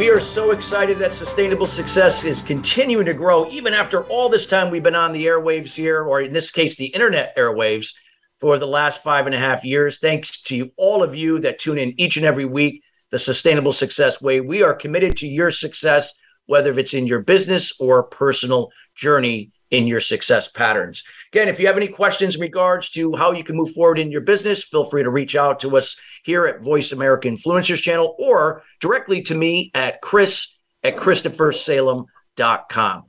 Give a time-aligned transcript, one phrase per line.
[0.00, 4.46] We are so excited that sustainable success is continuing to grow, even after all this
[4.46, 7.92] time we've been on the airwaves here, or in this case, the internet airwaves,
[8.38, 9.98] for the last five and a half years.
[9.98, 14.22] Thanks to all of you that tune in each and every week, the Sustainable Success
[14.22, 14.40] Way.
[14.40, 16.14] We are committed to your success,
[16.46, 21.04] whether it's in your business or personal journey in your success patterns.
[21.32, 24.10] Again, if you have any questions in regards to how you can move forward in
[24.10, 28.16] your business, feel free to reach out to us here at Voice America Influencers channel
[28.18, 33.04] or directly to me at chris at christophersalem.com.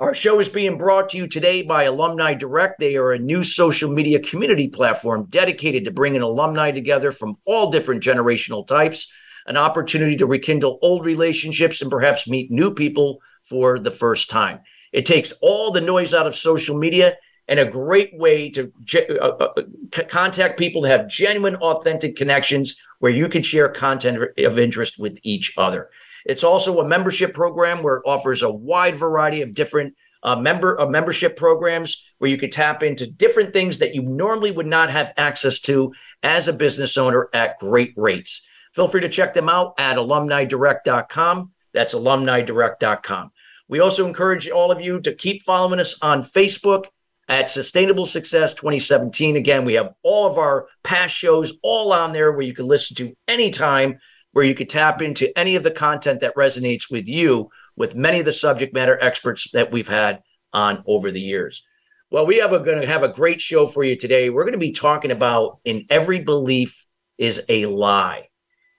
[0.00, 2.80] Our show is being brought to you today by Alumni Direct.
[2.80, 7.70] They are a new social media community platform dedicated to bringing alumni together from all
[7.70, 9.06] different generational types,
[9.46, 14.58] an opportunity to rekindle old relationships and perhaps meet new people for the first time.
[14.90, 17.16] It takes all the noise out of social media
[17.50, 18.72] and a great way to
[19.20, 19.62] uh, uh,
[20.08, 25.18] contact people to have genuine, authentic connections where you can share content of interest with
[25.24, 25.90] each other.
[26.24, 30.78] It's also a membership program where it offers a wide variety of different uh, member
[30.80, 34.90] uh, membership programs where you could tap into different things that you normally would not
[34.90, 35.92] have access to
[36.22, 38.42] as a business owner at great rates.
[38.74, 41.50] Feel free to check them out at alumnidirect.com.
[41.72, 43.32] That's alumnidirect.com.
[43.66, 46.84] We also encourage all of you to keep following us on Facebook
[47.30, 49.36] at Sustainable Success 2017.
[49.36, 52.96] Again, we have all of our past shows all on there where you can listen
[52.96, 54.00] to anytime,
[54.32, 58.18] where you can tap into any of the content that resonates with you with many
[58.18, 61.62] of the subject matter experts that we've had on over the years.
[62.10, 64.28] Well, we are going to have a great show for you today.
[64.28, 66.84] We're going to be talking about in every belief
[67.16, 68.28] is a lie.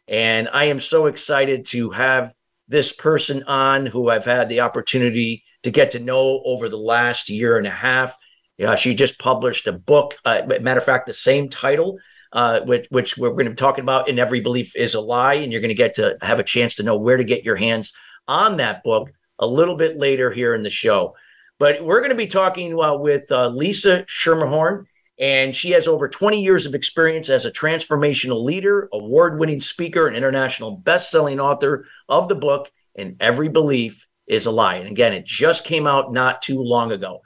[0.10, 2.34] And I am so excited to have
[2.68, 7.30] this person on who I've had the opportunity to get to know over the last
[7.30, 8.18] year and a half.
[8.62, 10.20] Yeah, she just published a book.
[10.24, 11.98] Uh, matter of fact, the same title,
[12.32, 15.34] uh, which, which we're going to be talking about in Every Belief is a Lie.
[15.34, 17.56] And you're going to get to have a chance to know where to get your
[17.56, 17.92] hands
[18.28, 21.16] on that book a little bit later here in the show.
[21.58, 24.86] But we're going to be talking uh, with uh, Lisa Schermerhorn,
[25.18, 30.06] and she has over 20 years of experience as a transformational leader, award winning speaker,
[30.06, 34.76] and international best selling author of the book, And Every Belief is a Lie.
[34.76, 37.22] And again, it just came out not too long ago.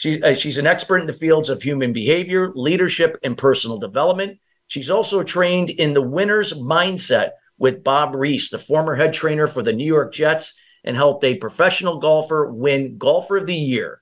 [0.00, 4.38] She, uh, she's an expert in the fields of human behavior, leadership, and personal development.
[4.66, 9.62] She's also trained in the winner's mindset with Bob Reese, the former head trainer for
[9.62, 14.00] the New York Jets, and helped a professional golfer win Golfer of the Year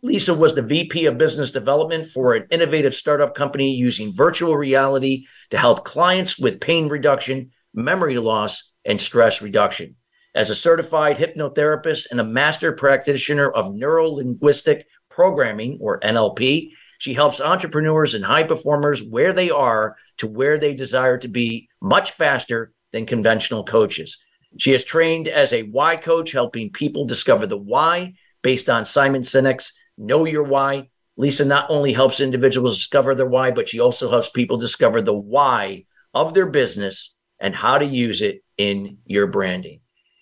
[0.00, 5.24] Lisa was the VP of Business Development for an innovative startup company using virtual reality
[5.50, 9.96] to help clients with pain reduction, memory loss, and stress reduction.
[10.36, 14.86] As a certified hypnotherapist and a master practitioner of neuro linguistic
[15.18, 20.74] programming, or NLP, she helps entrepreneurs and high performers where they are to where they
[20.74, 24.16] desire to be much faster than conventional coaches.
[24.58, 29.22] She is trained as a why coach, helping people discover the why based on Simon
[29.22, 30.88] Sinek's know your why.
[31.16, 35.18] Lisa not only helps individuals discover their why, but she also helps people discover the
[35.18, 39.80] why of their business and how to use it in your branding.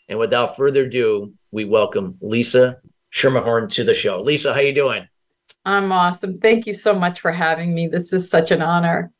[0.08, 2.78] And without further ado, we welcome Lisa
[3.16, 4.20] Schermerhorn to the show.
[4.20, 5.08] Lisa, how you doing?
[5.64, 6.38] I'm awesome.
[6.38, 7.88] Thank you so much for having me.
[7.88, 9.10] This is such an honor.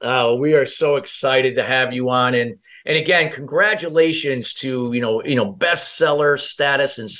[0.00, 5.00] Oh, we are so excited to have you on, and and again, congratulations to you
[5.00, 7.10] know you know bestseller status and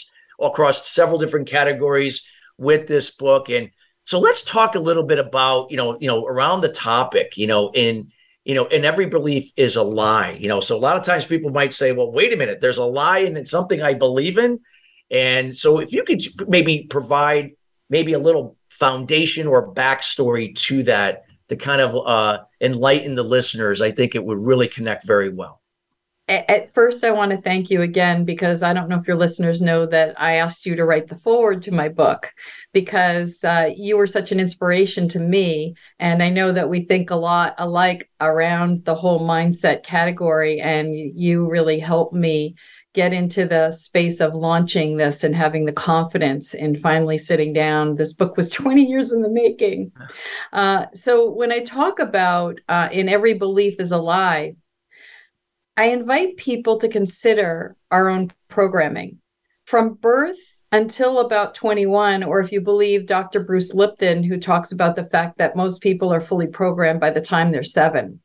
[0.41, 2.27] across several different categories
[2.57, 3.51] with this book.
[3.51, 3.71] And
[4.05, 7.47] so let's talk a little bit about, you know, you know, around the topic, you
[7.47, 8.11] know, in
[8.45, 10.59] you know, and every belief is a lie, you know.
[10.59, 13.21] So a lot of times people might say, well, wait a minute, there's a lie
[13.21, 14.59] and it's something I believe in.
[15.13, 17.53] And so if you could maybe provide
[17.91, 23.83] maybe a little foundation or backstory to that to kind of uh, enlighten the listeners,
[23.83, 25.63] I think it would really connect very well
[26.29, 29.61] at first, I want to thank you again because I don't know if your listeners
[29.61, 32.33] know that I asked you to write the foreword to my book
[32.73, 35.75] because uh, you were such an inspiration to me.
[35.99, 40.95] And I know that we think a lot alike around the whole mindset category, and
[40.95, 42.55] you really helped me
[42.95, 47.97] get into the space of launching this and having the confidence in finally sitting down.
[47.97, 49.93] This book was 20 years in the making.
[50.53, 54.57] Uh, so when I talk about uh, in every belief is a lie,
[55.77, 59.19] I invite people to consider our own programming.
[59.65, 60.39] From birth
[60.73, 63.41] until about 21, or if you believe Dr.
[63.41, 67.21] Bruce Lipton, who talks about the fact that most people are fully programmed by the
[67.21, 68.21] time they're seven.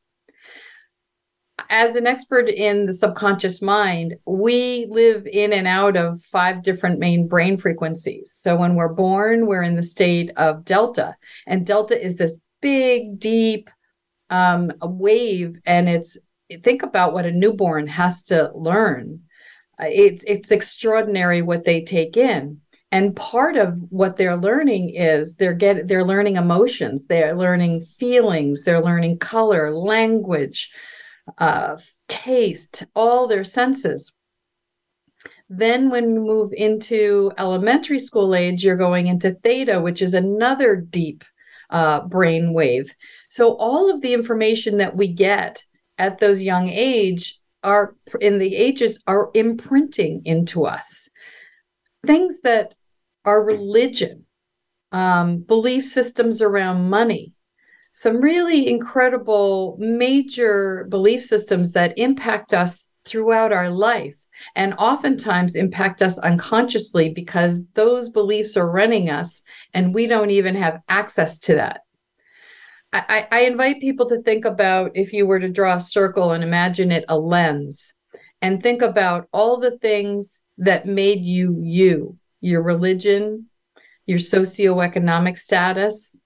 [1.70, 7.00] As an expert in the subconscious mind, we live in and out of five different
[7.00, 8.34] main brain frequencies.
[8.34, 11.16] So when we're born, we're in the state of delta,
[11.46, 13.70] and delta is this big, deep
[14.30, 16.18] um, wave, and it's
[16.64, 19.22] think about what a newborn has to learn
[19.80, 22.60] it's it's extraordinary what they take in
[22.92, 28.64] and part of what they're learning is they're get they're learning emotions they're learning feelings
[28.64, 30.72] they're learning color language
[31.38, 31.78] uh,
[32.08, 34.12] taste all their senses.
[35.50, 40.76] Then when you move into elementary school age you're going into theta which is another
[40.76, 41.24] deep
[41.70, 42.94] uh, brain wave.
[43.30, 45.64] So all of the information that we get
[45.98, 51.10] at those young age are in the ages are imprinting into us.
[52.06, 52.74] Things that
[53.26, 54.26] are religion
[54.92, 57.34] um, belief systems around money
[58.00, 64.14] some really incredible major belief systems that impact us throughout our life
[64.56, 69.42] and oftentimes impact us unconsciously because those beliefs are running us
[69.74, 71.82] and we don't even have access to that.
[72.94, 76.44] I, I invite people to think about if you were to draw a circle and
[76.44, 77.96] imagine it a lens
[78.44, 83.48] and think about all the things that made you you, your religion,
[84.06, 86.17] your socioeconomic status,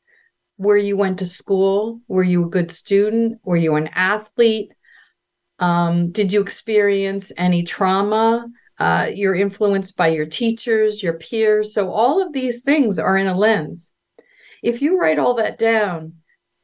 [0.61, 4.71] where you went to school, were you a good student, were you an athlete,
[5.57, 8.47] um, did you experience any trauma?
[8.77, 11.73] Uh, you're influenced by your teachers, your peers.
[11.73, 13.89] So, all of these things are in a lens.
[14.61, 16.13] If you write all that down,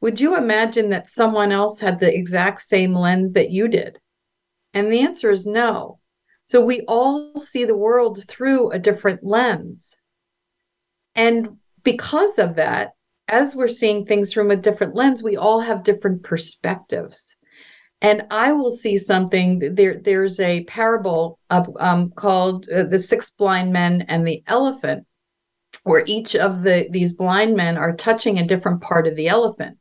[0.00, 3.98] would you imagine that someone else had the exact same lens that you did?
[4.74, 5.98] And the answer is no.
[6.46, 9.96] So we all see the world through a different lens.
[11.16, 12.92] And because of that,
[13.28, 17.34] as we're seeing things from a different lens, we all have different perspectives.
[18.00, 19.74] And I will see something.
[19.74, 25.04] There, there's a parable of, um, called uh, "The Six Blind Men and the Elephant,"
[25.82, 29.78] where each of the these blind men are touching a different part of the elephant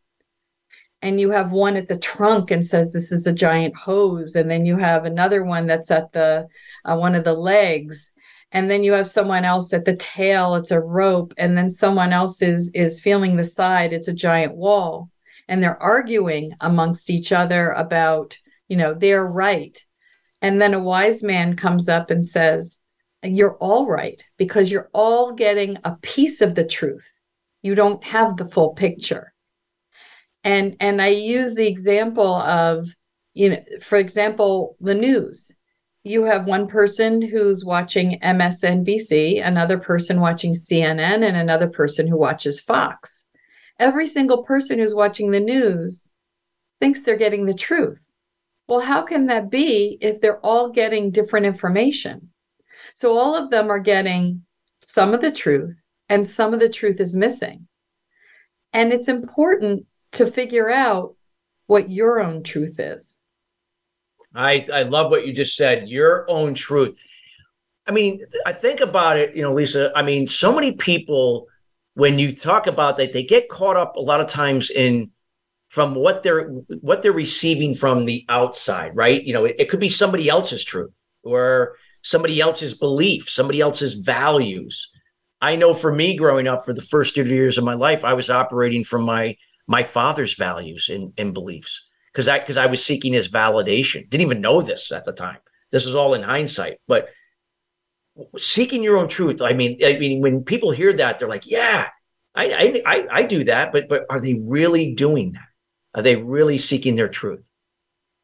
[1.02, 4.50] and you have one at the trunk and says this is a giant hose and
[4.50, 6.48] then you have another one that's at the
[6.86, 8.12] uh, one of the legs
[8.52, 12.14] and then you have someone else at the tail it's a rope and then someone
[12.14, 15.10] else is is feeling the side it's a giant wall.
[15.50, 19.78] And they're arguing amongst each other about you know they're right.
[20.42, 22.80] And then a wise man comes up and says
[23.24, 27.08] you're all right because you're all getting a piece of the truth.
[27.62, 29.34] You don't have the full picture.
[30.44, 32.88] And and i use the example of
[33.34, 35.52] you know for example the news
[36.08, 42.18] you have one person who's watching msnbc another person watching cnn and another person who
[42.18, 43.26] watches fox.
[43.80, 46.10] Every single person who's watching the news
[46.80, 48.00] thinks they're getting the truth.
[48.68, 52.30] Well how can that be if they're all getting different information?
[52.96, 54.44] So all of them are getting
[54.82, 55.76] some of the truth
[56.10, 57.68] and some of the truth is missing.
[58.74, 61.16] And it's important to figure out
[61.66, 63.17] what your own truth is.
[64.38, 66.96] I, I love what you just said, your own truth.
[67.88, 69.92] I mean, I think about it, you know, Lisa.
[69.96, 71.48] I mean, so many people,
[71.96, 75.10] when you talk about that, they get caught up a lot of times in
[75.70, 76.50] from what they're
[76.82, 79.24] what they're receiving from the outside, right?
[79.24, 83.96] You know, it, it could be somebody else's truth or somebody else's belief, somebody else's
[83.96, 84.90] values.
[85.42, 88.14] I know for me growing up for the first 30 years of my life, I
[88.14, 91.87] was operating from my my father's values and, and beliefs
[92.18, 94.10] because I because I was seeking his validation.
[94.10, 95.38] Didn't even know this at the time.
[95.72, 97.10] This is all in hindsight, but
[98.40, 99.40] seeking your own truth.
[99.40, 101.90] I mean, I mean, when people hear that, they're like, "Yeah,
[102.34, 105.48] I I I do that," but but are they really doing that?
[105.94, 107.48] Are they really seeking their truth?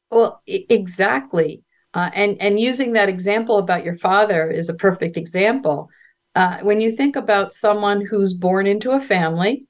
[0.10, 1.62] Well, exactly.
[1.94, 5.88] Uh, and and using that example about your father is a perfect example.
[6.34, 9.68] Uh, when you think about someone who's born into a family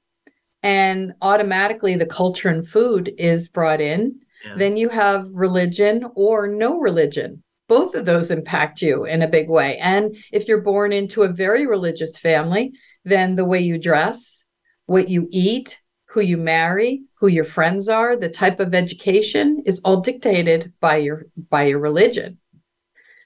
[0.64, 4.18] and automatically the culture and food is brought in.
[4.44, 4.56] Yeah.
[4.56, 7.42] Then you have religion or no religion.
[7.68, 9.76] Both of those impact you in a big way.
[9.76, 12.72] And if you're born into a very religious family,
[13.04, 14.44] then the way you dress,
[14.86, 19.82] what you eat, who you marry, who your friends are, the type of education is
[19.84, 22.38] all dictated by your by your religion.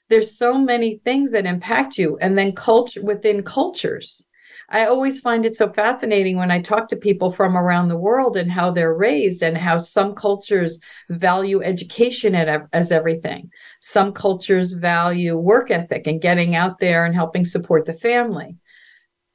[0.09, 4.25] There's so many things that impact you and then culture within cultures
[4.71, 8.37] I always find it so fascinating when I talk to people from around the world
[8.37, 13.49] and how they're raised and how some cultures value education as everything.
[13.81, 18.57] Some cultures value work ethic and getting out there and helping support the family.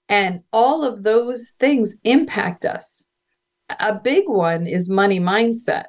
[0.09, 3.03] And all of those things impact us.
[3.81, 5.87] A big one is money mindset.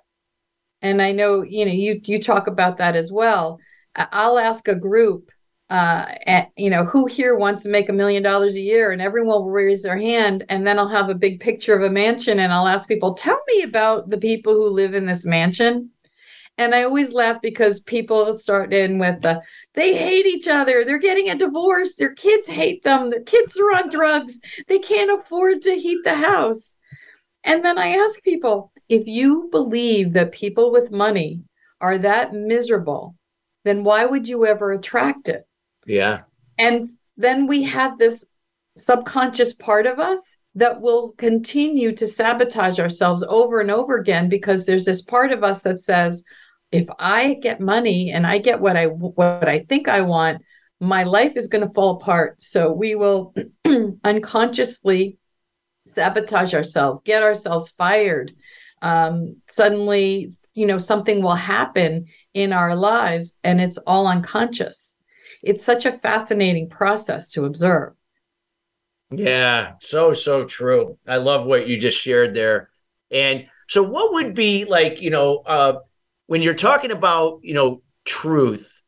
[0.81, 3.59] And I know, you know, you you talk about that as well.
[3.95, 5.29] I'll ask a group
[5.69, 6.05] uh,
[6.57, 8.91] you know, who here wants to make a million dollars a year?
[8.91, 10.45] And everyone will raise their hand.
[10.49, 13.41] And then I'll have a big picture of a mansion and I'll ask people, tell
[13.47, 15.89] me about the people who live in this mansion.
[16.57, 19.41] And I always laugh because people start in with the,
[19.73, 20.85] they hate each other.
[20.85, 21.95] They're getting a divorce.
[21.95, 23.09] Their kids hate them.
[23.09, 24.39] Their kids are on drugs.
[24.67, 26.77] They can't afford to heat the house.
[27.43, 31.41] And then I ask people, if you believe that people with money
[31.81, 33.15] are that miserable,
[33.65, 35.45] then why would you ever attract it?
[35.85, 36.21] Yeah.
[36.57, 36.87] And
[37.17, 38.25] then we have this
[38.77, 44.65] subconscious part of us that will continue to sabotage ourselves over and over again because
[44.65, 46.23] there's this part of us that says
[46.71, 50.41] if i get money and i get what i what i think i want
[50.79, 52.41] my life is going to fall apart.
[52.41, 53.33] So we will
[54.03, 55.17] unconsciously
[55.87, 58.33] sabotage ourselves get ourselves fired.
[58.81, 64.84] Um, suddenly you know something will happen in our lives and it's all unconscious
[65.45, 67.93] it's such a fascinating process to observe.
[69.11, 70.97] Yeah, so so true.
[71.07, 72.69] I love what you just shared there.
[73.11, 75.79] And so what would be like, you know, uh
[76.27, 78.81] when you're talking about, you know, truth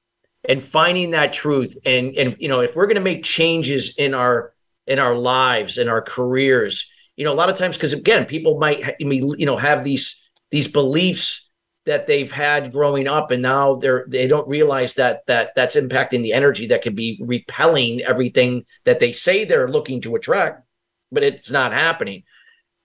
[0.48, 4.14] and finding that truth and and you know, if we're going to make changes in
[4.14, 4.54] our
[4.88, 8.60] in our lives in our careers, you know, a lot of times cuz again, people
[8.60, 10.20] might you know have these
[10.52, 11.47] these beliefs
[11.88, 16.22] that they've had growing up and now they're they don't realize that that that's impacting
[16.22, 20.68] the energy that can be repelling everything that they say they're looking to attract
[21.12, 22.24] but it's not happening.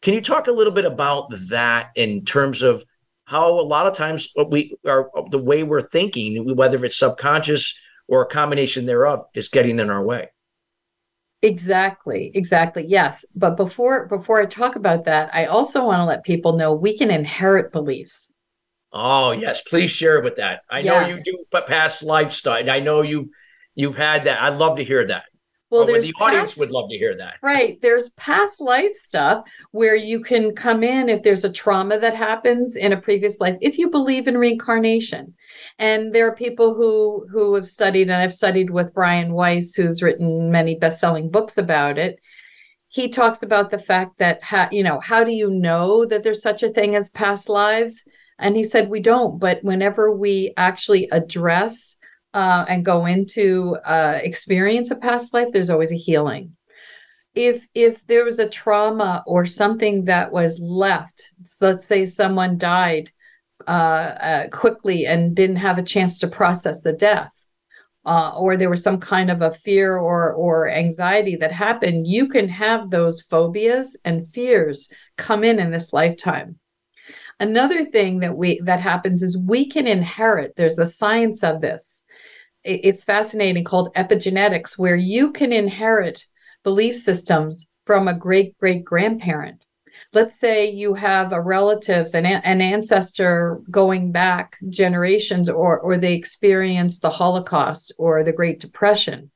[0.00, 2.84] Can you talk a little bit about that in terms of
[3.24, 7.78] how a lot of times we are the way we're thinking whether it's subconscious
[8.08, 10.28] or a combination thereof is getting in our way?
[11.42, 13.24] Exactly exactly yes.
[13.34, 16.96] But before before i talk about that i also want to let people know we
[16.96, 18.31] can inherit beliefs
[18.92, 20.62] Oh yes, please share with that.
[20.70, 21.00] I yeah.
[21.00, 22.68] know you do, but past lifestyle.
[22.70, 23.30] I know you
[23.74, 24.42] you've had that.
[24.42, 25.24] I'd love to hear that.
[25.70, 27.38] Well, the audience past, would love to hear that.
[27.42, 27.80] Right.
[27.80, 32.76] There's past life stuff where you can come in if there's a trauma that happens
[32.76, 35.32] in a previous life, if you believe in reincarnation.
[35.78, 40.02] And there are people who who have studied, and I've studied with Brian Weiss, who's
[40.02, 42.18] written many best-selling books about it.
[42.88, 46.42] He talks about the fact that, how, you know, how do you know that there's
[46.42, 48.04] such a thing as past lives?
[48.42, 49.38] And he said, We don't.
[49.38, 51.96] But whenever we actually address
[52.34, 56.56] uh, and go into uh, experience a past life, there's always a healing.
[57.34, 62.58] If if there was a trauma or something that was left, so let's say someone
[62.58, 63.10] died
[63.66, 67.32] uh, uh quickly and didn't have a chance to process the death,
[68.04, 72.28] uh, or there was some kind of a fear or or anxiety that happened, you
[72.28, 76.58] can have those phobias and fears come in in this lifetime.
[77.42, 80.54] Another thing that we that happens is we can inherit.
[80.54, 82.04] There's a science of this.
[82.62, 86.24] It's fascinating called epigenetics, where you can inherit
[86.62, 89.64] belief systems from a great great grandparent.
[90.12, 96.14] Let's say you have a relatives, an, an ancestor going back generations, or or they
[96.14, 99.32] experienced the Holocaust or the Great Depression,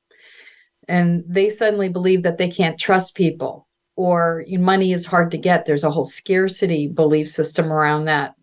[0.87, 3.66] and they suddenly believe that they can't trust people
[3.97, 5.65] or money is hard to get.
[5.65, 8.35] There's a whole scarcity belief system around that.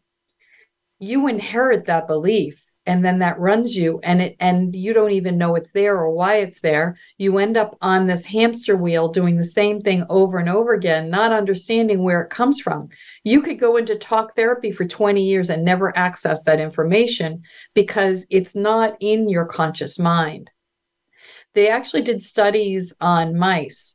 [0.99, 5.37] You inherit that belief and then that runs you and it and you don't even
[5.37, 9.37] know it's there or why it's there you end up on this hamster wheel doing
[9.37, 12.89] the same thing over and over again not understanding where it comes from
[13.23, 17.41] you could go into talk therapy for 20 years and never access that information
[17.73, 20.49] because it's not in your conscious mind
[21.53, 23.92] they actually did studies on mice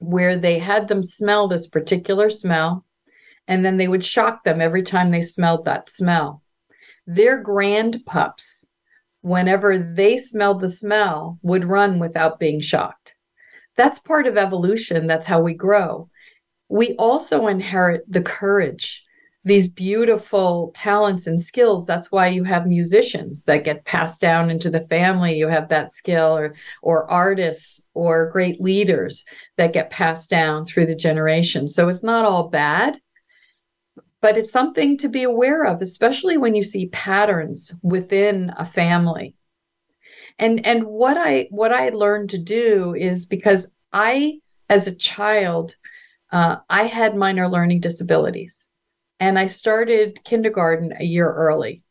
[0.00, 2.84] where they had them smell this particular smell
[3.46, 6.42] and then they would shock them every time they smelled that smell.
[7.06, 8.66] Their grand pups,
[9.22, 13.14] whenever they smelled the smell, would run without being shocked.
[13.76, 15.06] That's part of evolution.
[15.06, 16.08] That's how we grow.
[16.68, 19.04] We also inherit the courage
[19.44, 24.70] these beautiful talents and skills that's why you have musicians that get passed down into
[24.70, 25.36] the family.
[25.36, 29.24] You have that skill or or artists or great leaders
[29.56, 33.00] that get passed down through the generations so it's not all bad
[34.20, 39.34] but it's something to be aware of especially when you see patterns within a family.
[40.38, 45.76] And and what i what i learned to do is because i as a child,
[46.30, 48.68] uh, I had minor learning disabilities,
[49.20, 51.82] and I started kindergarten a year early.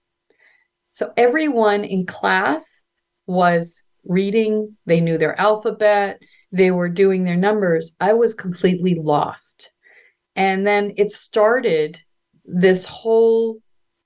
[0.92, 2.82] So everyone in class
[3.28, 6.20] was reading, they knew their alphabet,
[6.52, 7.92] they were doing their numbers.
[8.00, 9.72] I was completely lost.
[10.36, 12.00] And then it started
[12.44, 13.60] this whole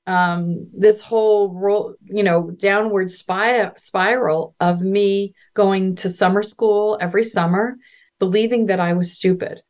[0.06, 6.98] um, this whole roll, you know, downward spy- spiral of me going to summer school
[7.00, 7.78] every summer,
[8.20, 9.62] believing that I was stupid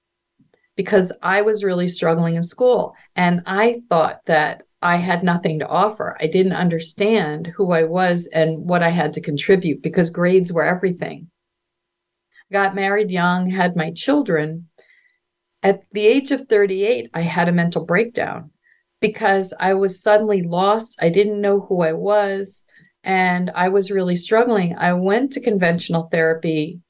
[0.76, 2.96] because I was really struggling in school.
[3.16, 6.18] And I thought that I had nothing to offer.
[6.20, 10.66] I didn't understand who I was and what I had to contribute because grades were
[10.66, 11.30] everything.
[12.52, 14.68] Got married young, had my children.
[15.64, 18.52] At the age of 38, I had a mental breakdown
[19.00, 20.98] because I was suddenly lost.
[21.00, 22.66] I didn't know who I was
[23.04, 24.76] and I was really struggling.
[24.78, 26.82] I went to conventional therapy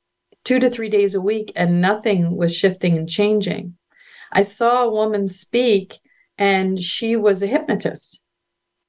[0.44, 3.76] two to three days a week and nothing was shifting and changing.
[4.32, 6.00] I saw a woman speak
[6.38, 8.20] and she was a hypnotist.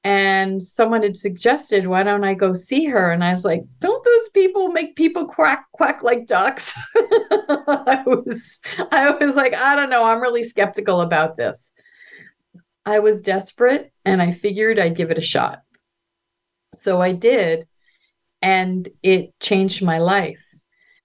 [0.02, 3.10] And someone had suggested, why don't I go see her?
[3.10, 6.74] And I was like, don't those people make people quack quack like ducks?
[6.96, 11.72] I was I was like, I don't know, I'm really skeptical about this.
[12.84, 15.62] I was desperate and I figured I'd give it a shot.
[16.74, 17.66] So I did,
[18.42, 20.43] and it changed my life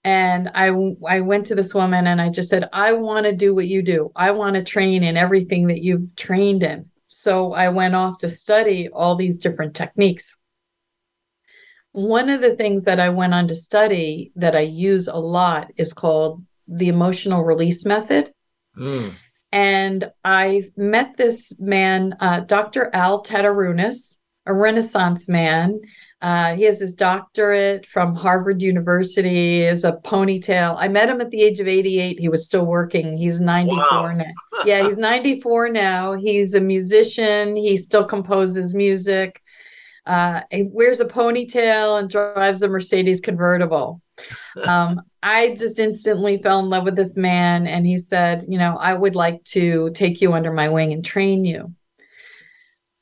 [0.09, 0.69] and I
[1.07, 3.83] I went to this woman and I just said I want to do what you
[3.83, 4.11] do.
[4.15, 6.89] I want to train in everything that you've trained in.
[7.05, 10.35] So I went off to study all these different techniques.
[11.91, 15.71] One of the things that I went on to study that I use a lot
[15.77, 18.31] is called the emotional release method.
[18.75, 19.13] Mm.
[19.51, 22.89] And I met this man, uh, Dr.
[22.93, 25.79] Al Tatarunas, a Renaissance man
[26.21, 30.75] uh, he has his doctorate from Harvard University, is a ponytail.
[30.77, 32.19] I met him at the age of 88.
[32.19, 33.17] He was still working.
[33.17, 34.13] He's 94 wow.
[34.13, 34.25] now.
[34.65, 36.13] Yeah, he's 94 now.
[36.13, 37.55] He's a musician.
[37.55, 39.41] He still composes music.
[40.05, 44.01] Uh, he wears a ponytail and drives a Mercedes convertible.
[44.65, 47.67] Um, I just instantly fell in love with this man.
[47.67, 51.05] And he said, You know, I would like to take you under my wing and
[51.05, 51.73] train you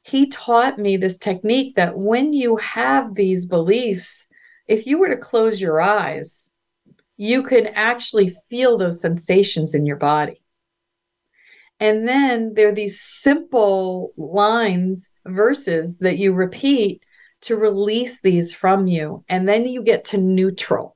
[0.08, 4.26] he taught me this technique that when you have these beliefs,
[4.66, 6.50] if you were to close your eyes,
[7.18, 10.42] you can actually feel those sensations in your body.
[11.82, 17.04] And then there are these simple lines, verses that you repeat
[17.42, 19.26] to release these from you.
[19.28, 20.96] And then you get to neutral.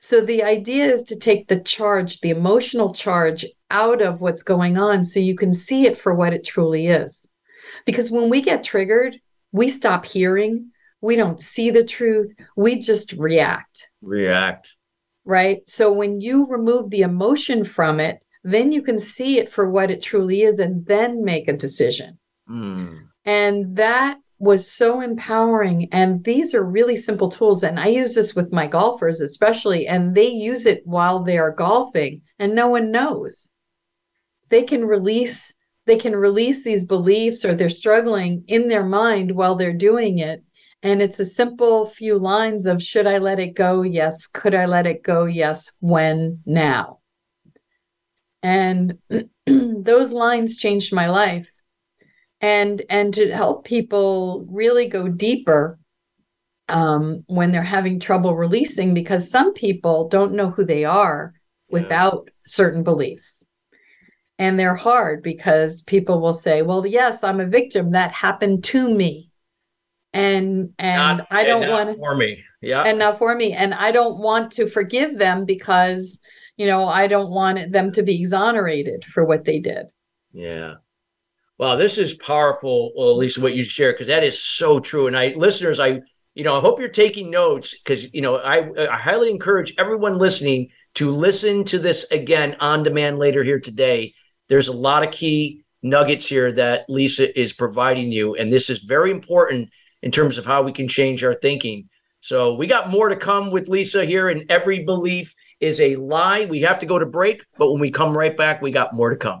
[0.00, 4.78] So the idea is to take the charge, the emotional charge out of what's going
[4.78, 7.28] on so you can see it for what it truly is.
[7.84, 9.20] Because when we get triggered,
[9.52, 13.88] we stop hearing, we don't see the truth, we just react.
[14.02, 14.76] React.
[15.24, 15.68] Right.
[15.68, 19.90] So when you remove the emotion from it, then you can see it for what
[19.90, 22.18] it truly is and then make a decision.
[22.48, 23.08] Mm.
[23.24, 25.88] And that was so empowering.
[25.92, 27.62] And these are really simple tools.
[27.62, 31.50] And I use this with my golfers, especially, and they use it while they are
[31.50, 33.50] golfing, and no one knows.
[34.48, 35.52] They can release
[35.88, 40.44] they can release these beliefs or they're struggling in their mind while they're doing it.
[40.82, 43.80] And it's a simple few lines of should I let it go?
[43.80, 44.26] Yes.
[44.26, 45.24] Could I let it go?
[45.24, 45.72] Yes.
[45.80, 46.42] When?
[46.44, 46.98] Now.
[48.42, 48.98] And
[49.46, 51.50] those lines changed my life.
[52.42, 55.78] And and to help people really go deeper
[56.68, 61.32] um, when they're having trouble releasing, because some people don't know who they are
[61.70, 63.37] without certain beliefs
[64.38, 67.92] and they're hard because people will say well yes i'm a victim.
[67.92, 69.30] That happened to me.
[70.12, 72.42] And and not, i don't want for me.
[72.62, 72.82] Yeah.
[72.82, 73.52] And not for me.
[73.52, 76.20] And i don't want to forgive them because
[76.56, 79.86] you know i don't want them to be exonerated for what they did.
[80.32, 80.74] Yeah.
[81.58, 85.08] Wow this is powerful well, lisa what you share because that is so true.
[85.08, 86.00] And i listeners i
[86.34, 90.18] you know i hope you're taking notes because you know I, I highly encourage everyone
[90.18, 94.14] listening to listen to this again on demand later here today
[94.48, 98.34] there's a lot of key nuggets here that Lisa is providing you.
[98.34, 99.70] And this is very important
[100.02, 101.88] in terms of how we can change our thinking.
[102.20, 106.46] So we got more to come with Lisa here, and every belief is a lie.
[106.46, 109.10] We have to go to break, but when we come right back, we got more
[109.10, 109.40] to come.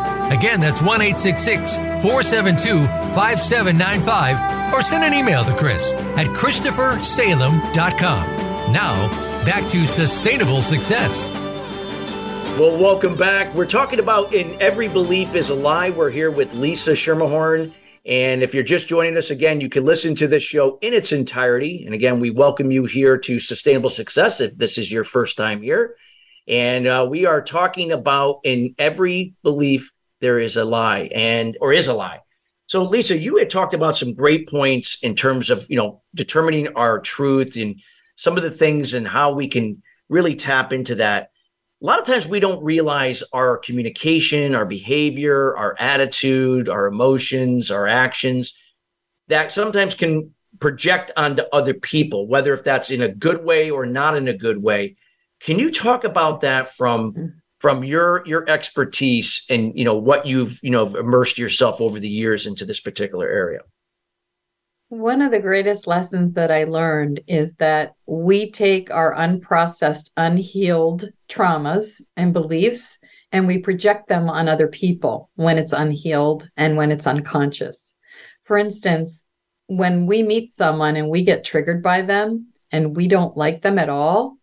[0.31, 4.73] Again, that's 1 866 472 5795.
[4.73, 8.71] Or send an email to Chris at ChristopherSalem.com.
[8.71, 9.09] Now,
[9.43, 11.29] back to sustainable success.
[12.57, 13.53] Well, welcome back.
[13.53, 15.89] We're talking about In Every Belief is a Lie.
[15.89, 17.73] We're here with Lisa Schermerhorn.
[18.05, 21.11] And if you're just joining us again, you can listen to this show in its
[21.11, 21.83] entirety.
[21.85, 25.61] And again, we welcome you here to Sustainable Success if this is your first time
[25.61, 25.97] here.
[26.47, 31.73] And uh, we are talking about in every belief there is a lie and or
[31.73, 32.19] is a lie.
[32.67, 36.69] So Lisa, you had talked about some great points in terms of, you know, determining
[36.75, 37.81] our truth and
[38.15, 41.31] some of the things and how we can really tap into that.
[41.81, 47.71] A lot of times we don't realize our communication, our behavior, our attitude, our emotions,
[47.71, 48.53] our actions
[49.27, 53.85] that sometimes can project onto other people, whether if that's in a good way or
[53.85, 54.95] not in a good way.
[55.39, 57.27] Can you talk about that from mm-hmm.
[57.61, 62.09] From your your expertise and you know what you've you know immersed yourself over the
[62.09, 63.61] years into this particular area?
[64.89, 71.09] One of the greatest lessons that I learned is that we take our unprocessed, unhealed
[71.29, 72.99] traumas and beliefs
[73.31, 77.93] and we project them on other people when it's unhealed and when it's unconscious.
[78.43, 79.25] For instance,
[79.67, 83.79] when we meet someone and we get triggered by them and we don't like them
[83.79, 84.35] at all,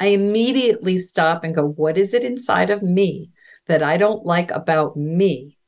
[0.00, 3.30] I immediately stop and go, What is it inside of me
[3.66, 5.58] that I don't like about me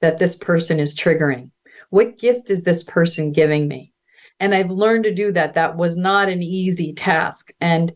[0.00, 1.50] that this person is triggering?
[1.90, 3.92] What gift is this person giving me?
[4.40, 5.54] And I've learned to do that.
[5.54, 7.50] That was not an easy task.
[7.60, 7.92] And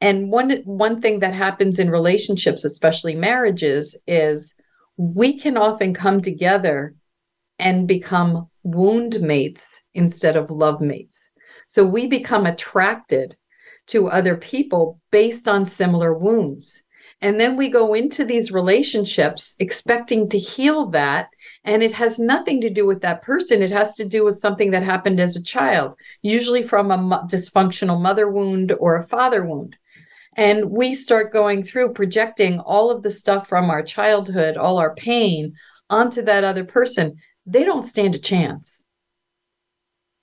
[0.00, 4.54] and one one thing that happens in relationships, especially marriages, is
[4.96, 6.94] we can often come together
[7.58, 11.26] and become wound mates instead of love mates.
[11.68, 13.36] So we become attracted
[13.88, 16.82] to other people based on similar wounds.
[17.20, 21.28] And then we go into these relationships expecting to heal that
[21.64, 23.62] and it has nothing to do with that person.
[23.62, 28.00] It has to do with something that happened as a child, usually from a dysfunctional
[28.00, 29.76] mother wound or a father wound.
[30.36, 34.94] And we start going through projecting all of the stuff from our childhood, all our
[34.94, 35.54] pain
[35.88, 37.16] onto that other person.
[37.46, 38.84] They don't stand a chance.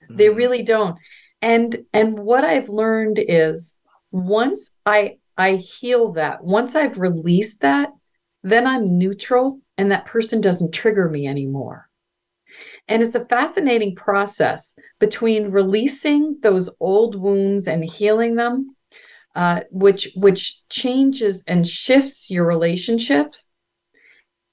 [0.04, 0.16] Mm-hmm.
[0.16, 0.96] They really don't.
[1.42, 3.78] And and what I've learned is
[4.12, 7.90] once I I heal that, once I've released that,
[8.42, 11.88] then I'm neutral and that person doesn't trigger me anymore.
[12.86, 18.76] And it's a fascinating process between releasing those old wounds and healing them,
[19.34, 23.34] uh, which which changes and shifts your relationship.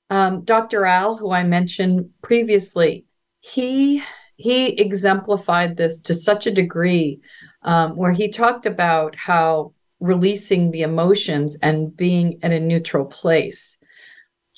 [0.10, 0.86] Um, Dr.
[0.86, 3.06] Al, who I mentioned previously,
[3.42, 4.02] he
[4.40, 7.20] he exemplified this to such a degree
[7.64, 13.78] um, where he talked about how releasing the emotions and being in a neutral place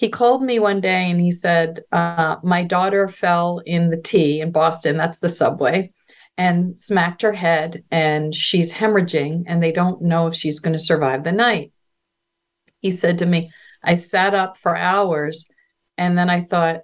[0.02, 4.42] he called me one day and he said, uh, My daughter fell in the T
[4.42, 5.92] in Boston, that's the subway,
[6.40, 10.80] and smacked her head, and she's hemorrhaging, and they don't know if she's going to
[10.80, 11.72] survive the night.
[12.80, 13.50] He said to me,
[13.84, 15.48] I sat up for hours,
[16.00, 16.82] and then I thought,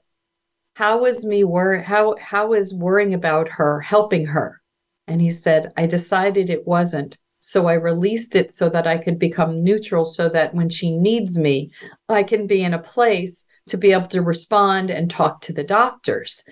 [0.77, 4.61] how is me wor- how how is worrying about her helping her?
[5.07, 7.17] And he said, I decided it wasn't.
[7.39, 11.35] So I released it so that I could become neutral so that when she needs
[11.35, 11.71] me,
[12.09, 15.63] I can be in a place to be able to respond and talk to the
[15.63, 16.43] doctors.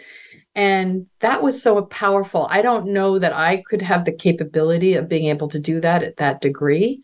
[0.55, 2.47] And that was so powerful.
[2.49, 6.01] I don't know that I could have the capability of being able to do that
[6.01, 7.03] at that degree.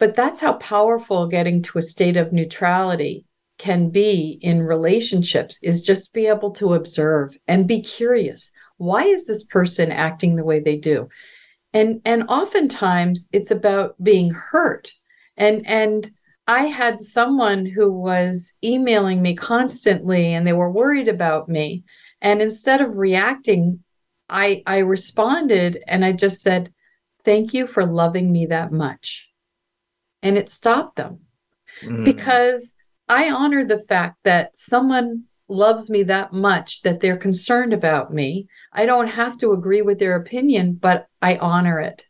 [0.00, 3.24] But that's how powerful getting to a state of neutrality
[3.58, 9.26] can be in relationships is just be able to observe and be curious why is
[9.26, 11.08] this person acting the way they do?
[11.72, 14.92] And and oftentimes it's about being hurt.
[15.36, 16.10] And and
[16.46, 21.84] I had someone who was emailing me constantly and they were worried about me.
[22.20, 23.82] And instead of reacting,
[24.28, 26.72] I I responded and I just said,
[27.24, 29.28] "Thank you for loving me that much."
[30.22, 31.20] And it stopped them.
[31.82, 32.04] Mm.
[32.04, 32.73] Because
[33.08, 38.48] I honor the fact that someone loves me that much that they're concerned about me.
[38.72, 42.06] I don't have to agree with their opinion, but I honor it.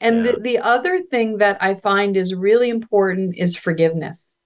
[0.00, 0.32] And yeah.
[0.32, 4.36] the, the other thing that I find is really important is forgiveness.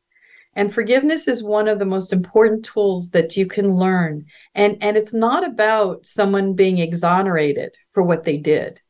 [0.57, 4.27] And forgiveness is one of the most important tools that you can learn.
[4.55, 8.81] And, and it's not about someone being exonerated for what they did.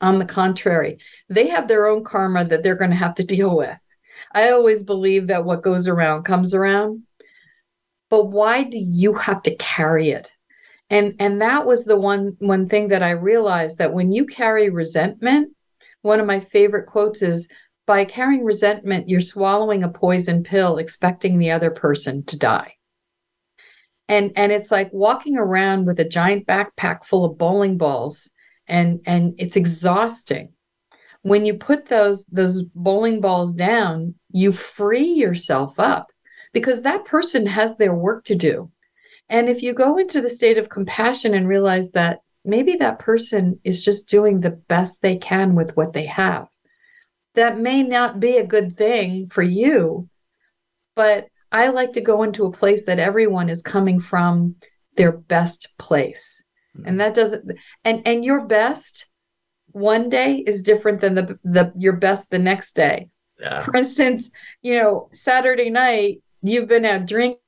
[0.00, 0.98] On the contrary,
[1.28, 3.78] they have their own karma that they're going to have to deal with.
[4.30, 7.02] I always believe that what goes around comes around.
[8.10, 10.30] But why do you have to carry it?
[10.90, 14.68] And and that was the one one thing that I realized that when you carry
[14.68, 15.56] resentment,
[16.02, 17.48] one of my favorite quotes is
[17.86, 22.74] by carrying resentment, you're swallowing a poison pill expecting the other person to die.
[24.08, 28.28] And and it's like walking around with a giant backpack full of bowling balls
[28.68, 30.52] and and it's exhausting.
[31.22, 36.10] When you put those those bowling balls down, you free yourself up
[36.52, 38.70] because that person has their work to do.
[39.28, 43.58] And if you go into the state of compassion and realize that maybe that person
[43.64, 46.48] is just doing the best they can with what they have.
[47.34, 50.08] That may not be a good thing for you,
[50.94, 54.56] but I like to go into a place that everyone is coming from
[54.96, 56.42] their best place.
[56.76, 56.88] Mm-hmm.
[56.88, 57.52] And that doesn't
[57.84, 59.06] and and your best
[59.72, 63.08] one day is different than the the your best the next day.
[63.40, 63.62] Yeah.
[63.62, 64.30] For instance,
[64.62, 67.38] you know, Saturday night you've been out drinking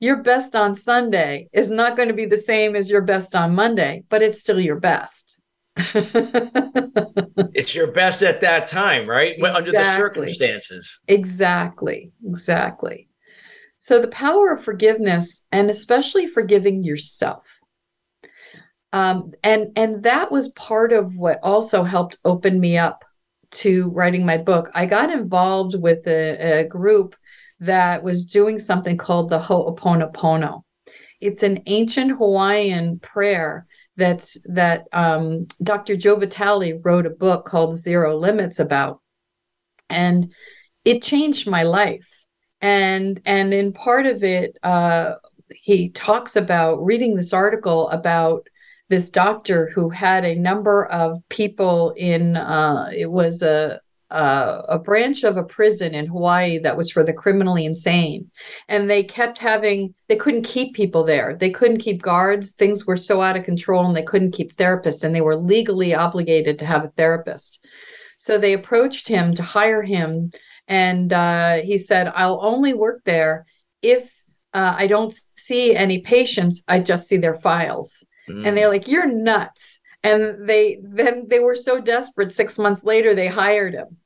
[0.00, 3.54] your best on Sunday is not going to be the same as your best on
[3.54, 5.38] Monday, but it's still your best.
[5.76, 9.34] it's your best at that time, right?
[9.34, 9.50] Exactly.
[9.50, 11.00] Under the circumstances.
[11.06, 12.12] Exactly.
[12.26, 13.08] Exactly.
[13.78, 17.44] So the power of forgiveness and especially forgiving yourself.
[18.92, 23.04] Um, and and that was part of what also helped open me up
[23.52, 24.70] to writing my book.
[24.74, 27.14] I got involved with a, a group
[27.60, 30.62] that was doing something called the Ho'oponopono.
[31.20, 35.96] It's an ancient Hawaiian prayer that's that um, Dr.
[35.96, 39.00] Joe Vitale wrote a book called Zero Limits about,
[39.88, 40.32] and
[40.84, 42.08] it changed my life.
[42.62, 45.14] And and in part of it, uh,
[45.54, 48.48] he talks about reading this article about
[48.90, 54.76] this doctor who had a number of people in uh, it was a uh, a
[54.76, 58.28] branch of a prison in Hawaii that was for the criminally insane.
[58.68, 61.36] And they kept having, they couldn't keep people there.
[61.38, 62.50] They couldn't keep guards.
[62.50, 65.04] Things were so out of control and they couldn't keep therapists.
[65.04, 67.64] And they were legally obligated to have a therapist.
[68.18, 70.32] So they approached him to hire him.
[70.66, 73.46] And uh, he said, I'll only work there
[73.80, 74.12] if
[74.52, 78.04] uh, I don't see any patients, I just see their files.
[78.30, 78.46] Mm.
[78.46, 79.80] And they're like, You're nuts.
[80.02, 83.98] And they then they were so desperate six months later they hired him.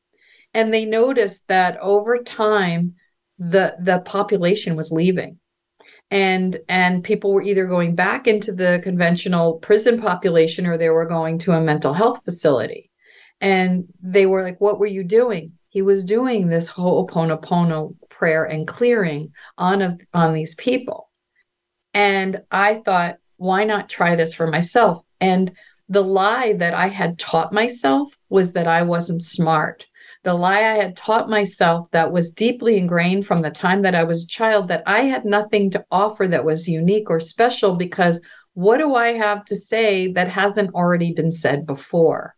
[0.52, 2.94] And they noticed that over time
[3.38, 5.38] the the population was leaving.
[6.10, 11.06] And and people were either going back into the conventional prison population or they were
[11.06, 12.90] going to a mental health facility.
[13.40, 15.52] And they were like what were you doing?
[15.68, 21.10] He was doing this ho'oponopono prayer and clearing on a, on these people.
[21.92, 25.52] And i thought why not try this for myself and
[25.88, 29.84] the lie that i had taught myself was that i wasn't smart
[30.24, 34.04] the lie I had taught myself that was deeply ingrained from the time that I
[34.04, 38.22] was a child that I had nothing to offer that was unique or special because
[38.54, 42.34] what do I have to say that hasn't already been said before?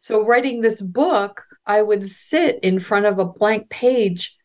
[0.00, 4.36] So, writing this book, I would sit in front of a blank page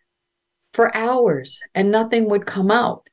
[0.73, 3.08] for hours and nothing would come out.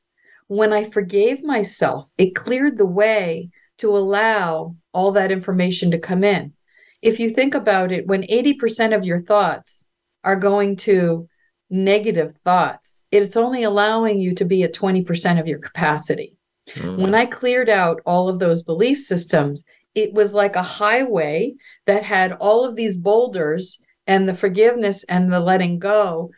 [0.47, 6.23] When I forgave myself, it cleared the way to allow all that information to come
[6.23, 6.53] in
[7.01, 9.85] if you think about it, when 80% of your thoughts
[10.23, 11.27] are going to
[11.69, 16.35] negative thoughts, it's only allowing you to be at 20% of your capacity.
[16.71, 17.01] Mm.
[17.01, 19.63] When I cleared out all of those belief systems,
[19.95, 21.53] it was like a highway
[21.85, 26.31] that had all of these boulders and the forgiveness and the letting go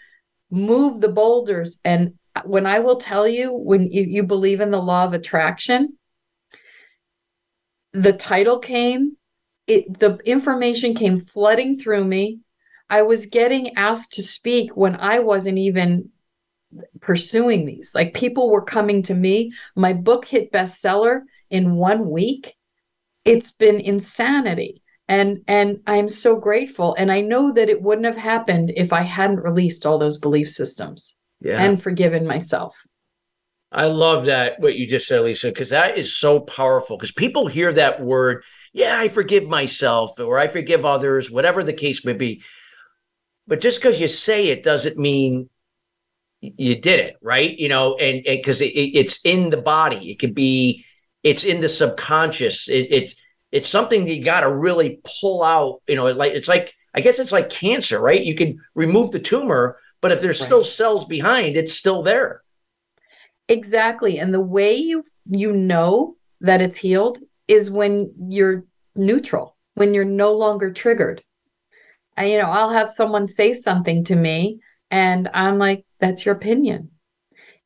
[0.52, 2.14] move the boulders and
[2.46, 5.98] when i will tell you when you, you believe in the law of attraction
[7.94, 9.16] the title came
[9.70, 12.40] it the information came flooding through me.
[12.90, 16.10] I was getting asked to speak when I wasn't even
[17.02, 17.94] pursuing these.
[17.94, 19.52] Like people were coming to me.
[19.76, 21.22] My book hit bestseller
[21.52, 22.56] in one week,
[23.26, 24.82] it's been insanity.
[25.08, 26.96] And and I'm so grateful.
[26.96, 30.50] And I know that it wouldn't have happened if I hadn't released all those belief
[30.50, 31.62] systems yeah.
[31.62, 32.76] and forgiven myself.
[33.72, 36.98] I love that what you just said, Lisa, because that is so powerful.
[36.98, 41.74] Because people hear that word, yeah, I forgive myself or I forgive others, whatever the
[41.74, 42.42] case may be.
[43.48, 45.50] But just because you say it doesn't mean
[46.42, 47.58] you did it, right?
[47.58, 50.86] You know, and because it, it, it's in the body, it could be,
[51.24, 52.70] it's in the subconscious.
[52.70, 53.16] It, it's
[53.52, 55.82] it's something that you got to really pull out.
[55.88, 58.24] You know, like it's like I guess it's like cancer, right?
[58.24, 60.46] You can remove the tumor, but if there's right.
[60.46, 62.42] still cells behind, it's still there.
[63.48, 64.20] Exactly.
[64.20, 70.06] And the way you you know that it's healed is when you're neutral, when you're
[70.06, 71.24] no longer triggered.
[72.16, 74.60] And, you know, I'll have someone say something to me
[74.92, 76.92] and I'm like, that's your opinion.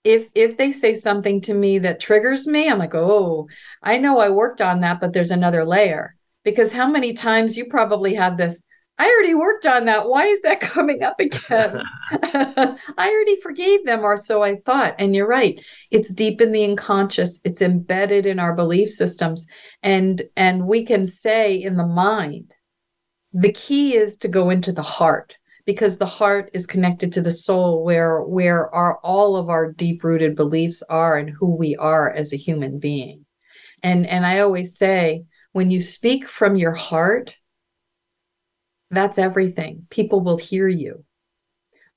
[0.04, 3.48] If if they say something to me that triggers me, I'm like, oh,
[3.82, 6.16] I know I worked on that, but there's another layer.
[6.44, 8.62] Because how many times you probably have this,
[9.04, 10.08] I already worked on that.
[10.08, 11.82] Why is that coming up again?
[12.10, 14.96] I already forgave them, or so I thought.
[14.98, 15.60] And you're right.
[15.92, 17.42] It's deep in the unconscious.
[17.44, 19.46] It's embedded in our belief systems.
[19.82, 22.54] And and we can say in the mind,
[23.34, 25.36] the key is to go into the heart
[25.66, 30.06] because the heart is connected to the soul where where our all of our deep
[30.06, 33.26] rooted beliefs are and who we are as a human being.
[33.84, 37.36] And and I always say when you speak from your heart,
[38.96, 39.88] that's everything.
[39.90, 41.04] People will hear you.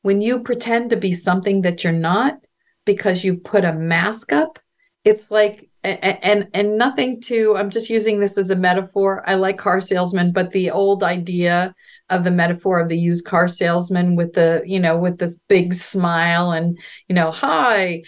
[0.03, 2.39] When you pretend to be something that you're not
[2.85, 4.59] because you put a mask up,
[5.05, 9.35] it's like and, and and nothing to i'm just using this as a metaphor i
[9.35, 11.75] like car salesmen but the old idea
[12.11, 15.75] of the metaphor of the used car salesman with the you know with this big
[15.75, 16.77] smile and
[17.09, 18.03] you know hi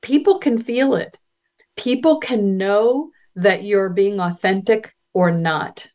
[0.00, 1.16] people can feel it
[1.76, 5.86] people can know that you're being authentic or not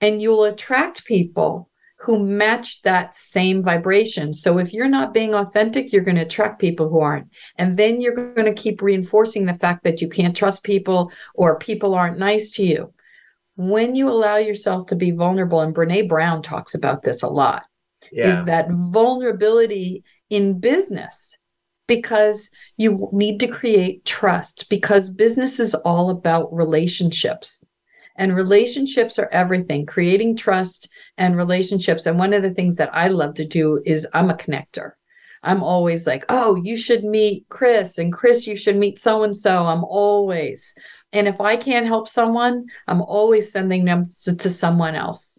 [0.00, 1.68] and you'll attract people
[2.00, 4.32] who match that same vibration.
[4.32, 7.28] So if you're not being authentic, you're going to attract people who aren't.
[7.56, 11.58] And then you're going to keep reinforcing the fact that you can't trust people or
[11.58, 12.92] people aren't nice to you.
[13.56, 17.64] When you allow yourself to be vulnerable, and Brene Brown talks about this a lot,
[18.12, 18.40] yeah.
[18.40, 21.36] is that vulnerability in business
[21.88, 27.64] because you need to create trust because business is all about relationships
[28.18, 32.04] and relationships are everything, creating trust and relationships.
[32.04, 34.92] And one of the things that I love to do is I'm a connector.
[35.44, 39.36] I'm always like, oh, you should meet Chris, and Chris, you should meet so and
[39.36, 39.66] so.
[39.66, 40.74] I'm always.
[41.12, 45.38] And if I can't help someone, I'm always sending them to, to someone else.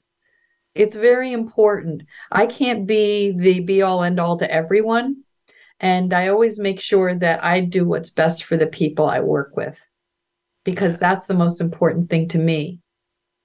[0.73, 2.03] It's very important.
[2.31, 5.23] I can't be the be all end all to everyone.
[5.81, 9.57] And I always make sure that I do what's best for the people I work
[9.57, 9.77] with
[10.71, 12.79] because that's the most important thing to me.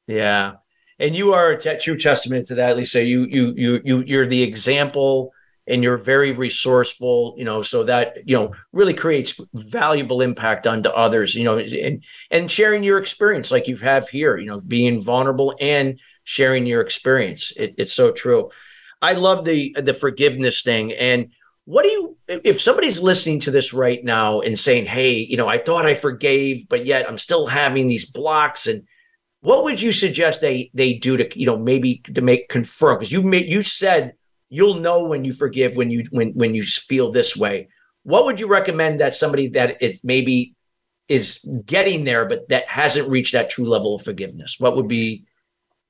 [0.06, 0.54] Yeah.
[0.98, 3.02] And you are a t- true testament to that, Lisa.
[3.02, 5.32] You you you you you're the example
[5.66, 10.90] and you're very resourceful, you know, so that, you know, really creates valuable impact onto
[10.90, 15.02] others, you know, and and sharing your experience like you have here, you know, being
[15.02, 17.52] vulnerable and sharing your experience.
[17.56, 18.50] It, it's so true.
[19.00, 21.32] I love the the forgiveness thing and
[21.66, 25.48] what do you if somebody's listening to this right now and saying hey you know
[25.48, 28.82] i thought i forgave but yet i'm still having these blocks and
[29.44, 32.96] what would you suggest they they do to you know maybe to make confirm?
[32.96, 34.14] Because you made you said
[34.48, 37.68] you'll know when you forgive when you when when you feel this way.
[38.04, 40.56] What would you recommend that somebody that it maybe
[41.08, 44.56] is getting there but that hasn't reached that true level of forgiveness?
[44.58, 45.26] What would be?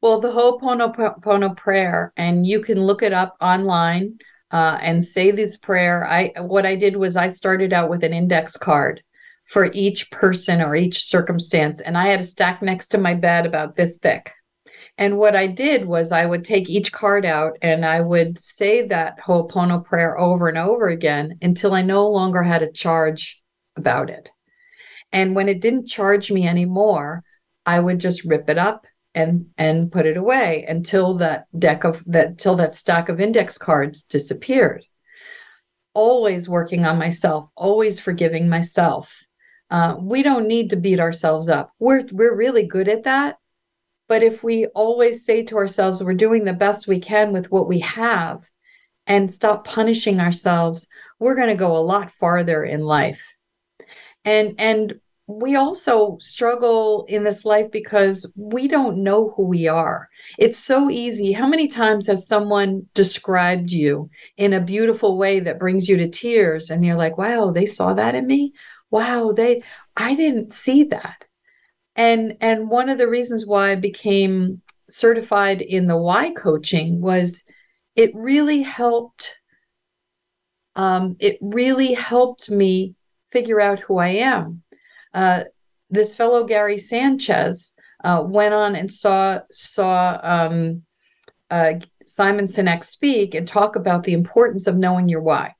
[0.00, 4.18] Well the Ho'oponopono prayer and you can look it up online
[4.50, 6.06] uh, and say this prayer.
[6.06, 9.02] I what I did was I started out with an index card
[9.46, 13.46] for each person or each circumstance, and I had a stack next to my bed
[13.46, 14.32] about this thick.
[14.96, 18.86] And what I did was I would take each card out and I would say
[18.88, 23.42] that Ho'opono prayer over and over again until I no longer had a charge
[23.76, 24.30] about it.
[25.12, 27.24] And when it didn't charge me anymore,
[27.66, 32.02] I would just rip it up and and put it away until that deck of
[32.06, 34.84] that till that stack of index cards disappeared.
[35.94, 39.14] Always working on myself always forgiving myself.
[39.70, 41.72] Uh, we don't need to beat ourselves up.
[41.78, 43.38] We're we're really good at that.
[44.08, 47.68] But if we always say to ourselves we're doing the best we can with what
[47.68, 48.44] we have
[49.06, 50.88] and stop punishing ourselves
[51.18, 53.22] we're going to go a lot farther in life.
[54.24, 60.08] And and we also struggle in this life because we don't know who we are.
[60.38, 61.32] It's so easy.
[61.32, 66.08] How many times has someone described you in a beautiful way that brings you to
[66.08, 68.52] tears and you're like, "Wow, they saw that in me?
[68.90, 69.62] Wow, they
[69.96, 71.24] I didn't see that.
[71.96, 77.42] And and one of the reasons why I became certified in the why coaching was
[77.96, 79.36] it really helped
[80.76, 82.96] um, it really helped me
[83.30, 84.63] figure out who I am.
[85.14, 85.44] Uh,
[85.90, 90.82] this fellow Gary Sanchez uh, went on and saw saw um,
[91.50, 95.54] uh, Simon Sinek speak and talk about the importance of knowing your why.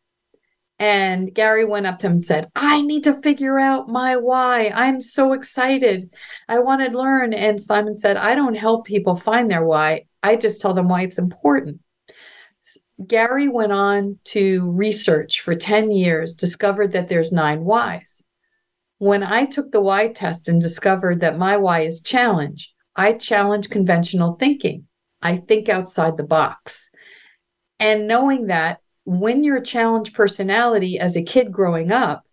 [0.81, 4.73] And Gary went up to him and said, I need to figure out my why.
[4.75, 6.11] I'm so excited.
[6.49, 7.33] I want to learn.
[7.33, 10.07] And Simon said, I don't help people find their why.
[10.23, 11.81] I just tell them why it's important.
[13.07, 18.24] Gary went on to research for 10 years, discovered that there's nine whys.
[19.05, 23.69] When I took the why test and discovered that my why is challenge, I challenge
[23.69, 24.87] conventional thinking.
[25.21, 26.89] I think outside the box.
[27.79, 32.25] And knowing that when you're a challenge personality as a kid growing up,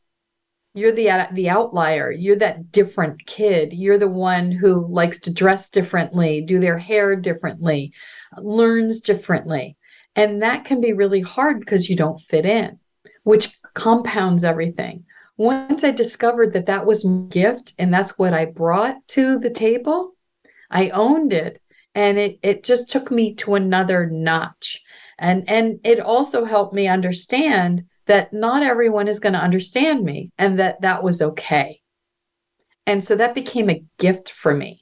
[0.74, 2.10] you're the uh, the outlier.
[2.10, 3.74] You're that different kid.
[3.74, 7.92] You're the one who likes to dress differently, do their hair differently,
[8.38, 9.76] learns differently.
[10.16, 12.80] And that can be really hard because you don't fit in,
[13.24, 15.04] which compounds everything.
[15.42, 19.50] Once I discovered that that was my gift and that's what I brought to the
[19.50, 20.12] table,
[20.70, 21.60] I owned it.
[21.96, 24.80] And it it just took me to another notch.
[25.18, 30.30] And and it also helped me understand that not everyone is going to understand me
[30.38, 31.82] and that that was okay.
[32.86, 34.81] And so that became a gift for me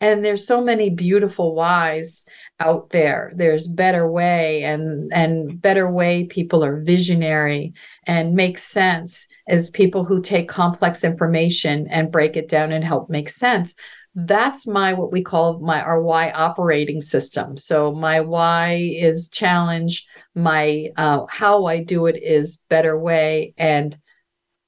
[0.00, 2.24] and there's so many beautiful whys
[2.60, 3.32] out there.
[3.34, 7.72] There's better way and and better way people are visionary
[8.04, 13.10] and make sense as people who take complex information and break it down and help
[13.10, 13.74] make sense.
[14.14, 17.56] That's my what we call my our why operating system.
[17.56, 23.98] So my why is challenge my uh, how i do it is better way and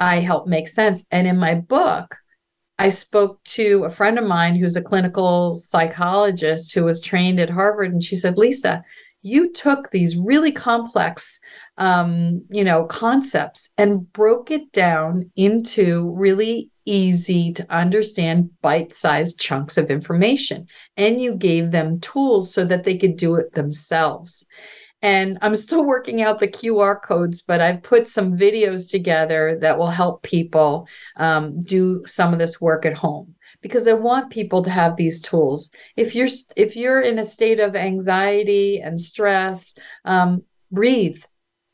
[0.00, 1.04] i help make sense.
[1.10, 2.16] And in my book
[2.80, 7.50] i spoke to a friend of mine who's a clinical psychologist who was trained at
[7.50, 8.82] harvard and she said lisa
[9.22, 11.38] you took these really complex
[11.76, 19.38] um, you know concepts and broke it down into really easy to understand bite sized
[19.38, 20.66] chunks of information.
[20.96, 24.44] And you gave them tools so that they could do it themselves.
[25.02, 29.78] And I'm still working out the QR codes, but I've put some videos together that
[29.78, 30.86] will help people
[31.16, 35.22] um, do some of this work at home because I want people to have these
[35.22, 35.70] tools.
[35.96, 39.74] If you're if you're in a state of anxiety and stress,
[40.04, 41.22] um, breathe,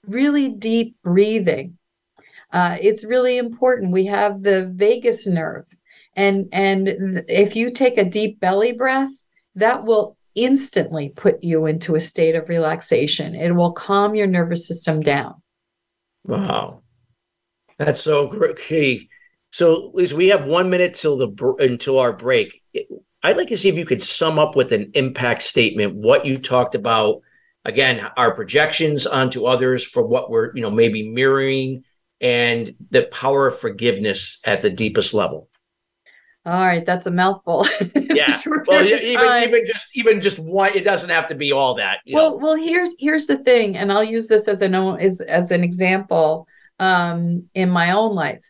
[0.07, 1.79] really deep breathing
[2.53, 3.93] uh, it's really important.
[3.93, 5.66] We have the vagus nerve,
[6.14, 9.11] and and if you take a deep belly breath,
[9.57, 13.34] that will instantly put you into a state of relaxation.
[13.34, 15.43] It will calm your nervous system down.
[16.24, 16.82] Wow,
[17.78, 19.09] that's so great.
[19.51, 22.62] So, Lisa, we have one minute till the until our break.
[23.22, 26.39] I'd like to see if you could sum up with an impact statement what you
[26.39, 27.22] talked about.
[27.64, 31.82] Again, our projections onto others for what we're, you know, maybe mirroring
[32.20, 35.49] and the power of forgiveness at the deepest level.
[36.47, 37.67] All right, that's a mouthful.
[37.95, 38.39] yeah.
[38.69, 40.71] well, even even just even just one.
[40.77, 41.99] It doesn't have to be all that.
[42.13, 42.37] well, know.
[42.37, 46.47] well, here's here's the thing, and I'll use this as an as as an example
[46.79, 48.43] um, in my own life.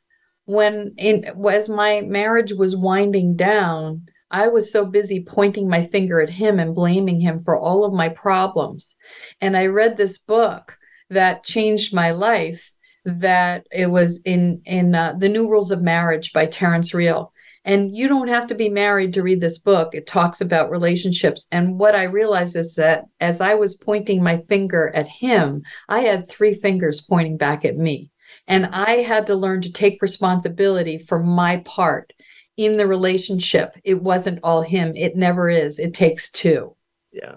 [0.45, 6.21] When in as my marriage was winding down, I was so busy pointing my finger
[6.21, 8.95] at him and blaming him for all of my problems.
[9.41, 10.77] And I read this book
[11.09, 12.71] that changed my life
[13.07, 17.33] that it was in in uh, the New Rules of Marriage by Terrence Real.
[17.67, 19.95] And you don't have to be married to read this book.
[19.95, 21.47] It talks about relationships.
[21.51, 26.01] And what I realized is that as I was pointing my finger at him, I
[26.01, 28.11] had three fingers pointing back at me.
[28.47, 32.13] And I had to learn to take responsibility for my part
[32.57, 33.73] in the relationship.
[33.83, 34.95] It wasn't all him.
[34.95, 35.81] It never is.
[35.81, 36.77] It takes two.
[37.13, 37.35] Yeah.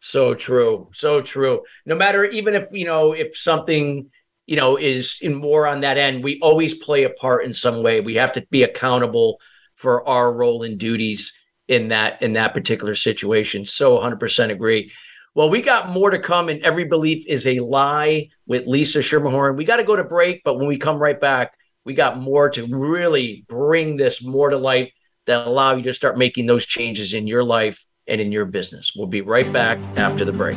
[0.00, 0.88] So true.
[0.94, 1.60] So true.
[1.84, 4.10] No matter even if, you know, if something
[4.46, 6.24] you know, is in more on that end.
[6.24, 8.00] We always play a part in some way.
[8.00, 9.38] We have to be accountable
[9.78, 11.32] for our role and duties
[11.66, 13.64] in that in that particular situation.
[13.64, 14.92] So 100% agree.
[15.34, 19.56] Well, we got more to come, and every belief is a lie with Lisa Schermerhorn.
[19.56, 21.52] We got to go to break, but when we come right back,
[21.84, 24.92] we got more to really bring this more to light
[25.26, 28.92] that allow you to start making those changes in your life and in your business.
[28.96, 30.56] We'll be right back after the break.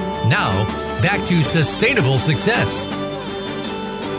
[0.27, 0.65] Now,
[1.01, 2.87] back to Sustainable Success.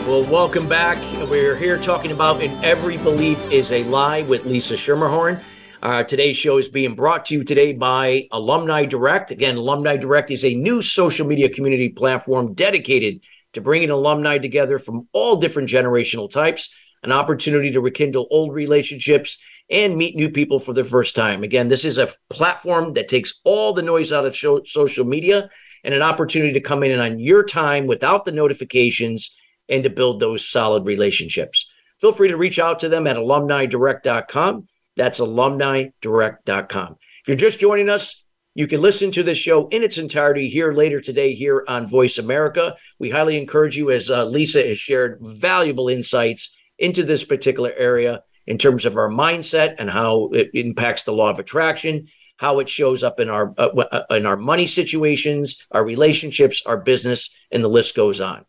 [0.05, 0.97] Well, welcome back.
[1.29, 5.41] We're here talking about In Every Belief is a Lie with Lisa Schermerhorn.
[5.81, 9.31] Uh, today's show is being brought to you today by Alumni Direct.
[9.31, 13.23] Again, Alumni Direct is a new social media community platform dedicated
[13.53, 16.69] to bringing alumni together from all different generational types,
[17.01, 19.37] an opportunity to rekindle old relationships
[19.69, 21.43] and meet new people for the first time.
[21.43, 25.49] Again, this is a platform that takes all the noise out of show, social media
[25.83, 29.35] and an opportunity to come in on your time without the notifications
[29.69, 31.69] and to build those solid relationships.
[31.99, 34.67] Feel free to reach out to them at alumnidirect.com.
[34.95, 36.95] That's alumnidirect.com.
[37.21, 38.23] If you're just joining us,
[38.55, 42.19] you can listen to this show in its entirety here later today here on Voice
[42.19, 42.75] America.
[42.99, 48.21] We highly encourage you, as uh, Lisa has shared valuable insights into this particular area
[48.45, 52.07] in terms of our mindset and how it impacts the law of attraction,
[52.43, 56.77] how it shows up in our uh, uh in our money situations, our relationships, our
[56.77, 58.45] business, and the list goes on.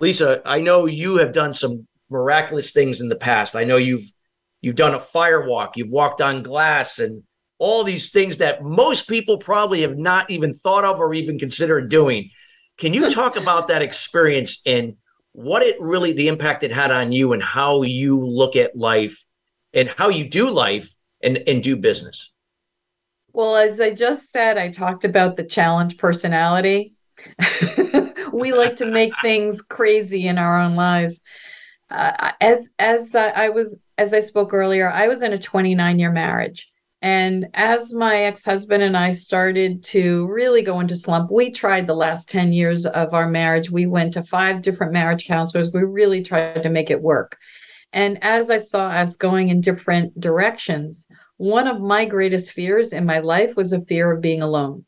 [0.00, 3.56] Lisa, I know you have done some miraculous things in the past.
[3.56, 4.10] I know you've
[4.66, 7.22] You've done a fire walk, you've walked on glass, and
[7.58, 11.88] all these things that most people probably have not even thought of or even considered
[11.88, 12.30] doing.
[12.76, 14.94] Can you talk about that experience and
[15.30, 19.24] what it really, the impact it had on you and how you look at life
[19.72, 22.32] and how you do life and, and do business?
[23.36, 26.94] Well, as I just said, I talked about the challenge personality.
[28.32, 31.20] we like to make things crazy in our own lives.
[31.90, 36.10] Uh, as as I was as I spoke earlier, I was in a 29 year
[36.10, 36.72] marriage.
[37.02, 41.86] And as my ex husband and I started to really go into slump, we tried
[41.86, 43.70] the last 10 years of our marriage.
[43.70, 45.70] We went to five different marriage counselors.
[45.74, 47.36] We really tried to make it work.
[47.92, 51.05] And as I saw us going in different directions,
[51.36, 54.84] one of my greatest fears in my life was a fear of being alone.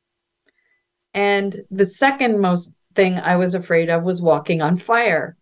[1.15, 5.37] And the second most thing I was afraid of was walking on fire.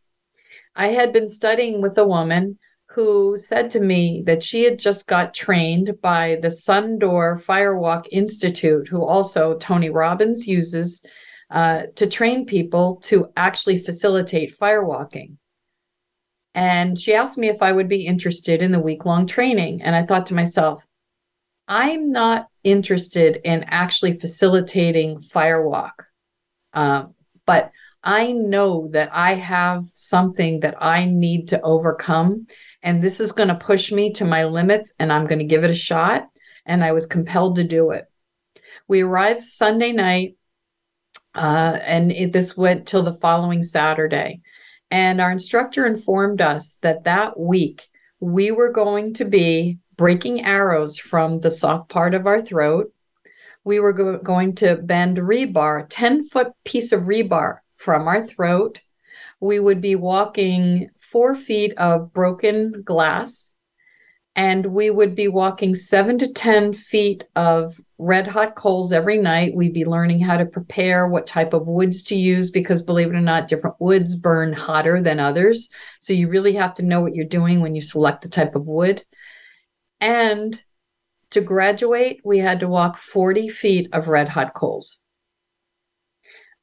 [0.74, 5.06] I had been studying with a woman who said to me that she had just
[5.06, 11.04] got trained by the Sundoor Firewalk Institute, who also Tony Robbins uses
[11.50, 15.36] uh, to train people to actually facilitate firewalking.
[16.54, 19.82] And she asked me if I would be interested in the week long training.
[19.82, 20.82] And I thought to myself,
[21.68, 25.92] I'm not interested in actually facilitating firewalk.
[26.72, 27.14] Um,
[27.46, 32.46] but I know that I have something that I need to overcome
[32.86, 35.64] and this is going to push me to my limits and I'm going to give
[35.64, 36.28] it a shot.
[36.66, 38.04] And I was compelled to do it.
[38.86, 40.36] We arrived Sunday night,
[41.34, 44.40] uh, and it, this went till the following Saturday.
[44.92, 47.88] And our instructor informed us that that week
[48.20, 52.92] we were going to be breaking arrows from the soft part of our throat.
[53.64, 58.80] We were go- going to bend rebar, 10 foot piece of rebar from our throat.
[59.40, 63.54] We would be walking four feet of broken glass,
[64.34, 69.54] and we would be walking seven to 10 feet of red hot coals every night.
[69.54, 73.16] We'd be learning how to prepare, what type of woods to use, because believe it
[73.16, 75.70] or not, different woods burn hotter than others.
[76.00, 78.66] So you really have to know what you're doing when you select the type of
[78.66, 79.02] wood.
[80.00, 80.60] And
[81.30, 84.98] to graduate, we had to walk 40 feet of red hot coals.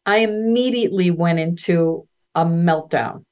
[0.05, 3.25] I immediately went into a meltdown.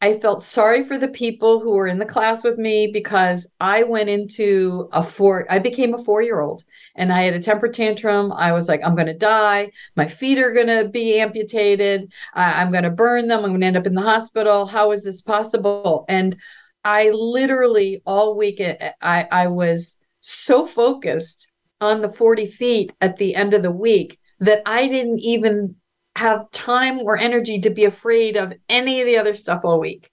[0.00, 3.84] I felt sorry for the people who were in the class with me because I
[3.84, 6.62] went into a four, I became a four year old
[6.94, 8.30] and I had a temper tantrum.
[8.32, 9.70] I was like, I'm going to die.
[9.96, 12.12] My feet are going to be amputated.
[12.34, 13.44] I'm going to burn them.
[13.44, 14.66] I'm going to end up in the hospital.
[14.66, 16.04] How is this possible?
[16.08, 16.36] And
[16.84, 21.48] I literally all week, I, I was so focused
[21.80, 25.76] on the 40 feet at the end of the week that I didn't even
[26.16, 30.10] have time or energy to be afraid of any of the other stuff all week.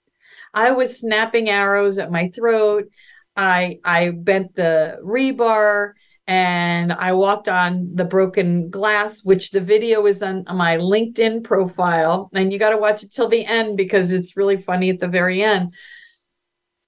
[0.54, 2.84] I was snapping arrows at my throat.
[3.36, 5.92] I I bent the rebar
[6.26, 12.30] and I walked on the broken glass, which the video is on my LinkedIn profile.
[12.34, 15.08] And you got to watch it till the end because it's really funny at the
[15.08, 15.74] very end.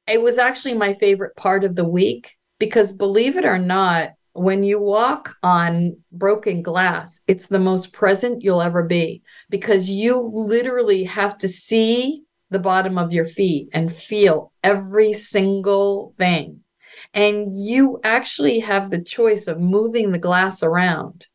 [0.06, 4.64] It was actually my favorite part of the week because believe it or not, when
[4.64, 11.04] you walk on broken glass, it's the most present you'll ever be because you literally
[11.04, 16.60] have to see the bottom of your feet and feel every single thing.
[17.14, 21.26] And you actually have the choice of moving the glass around.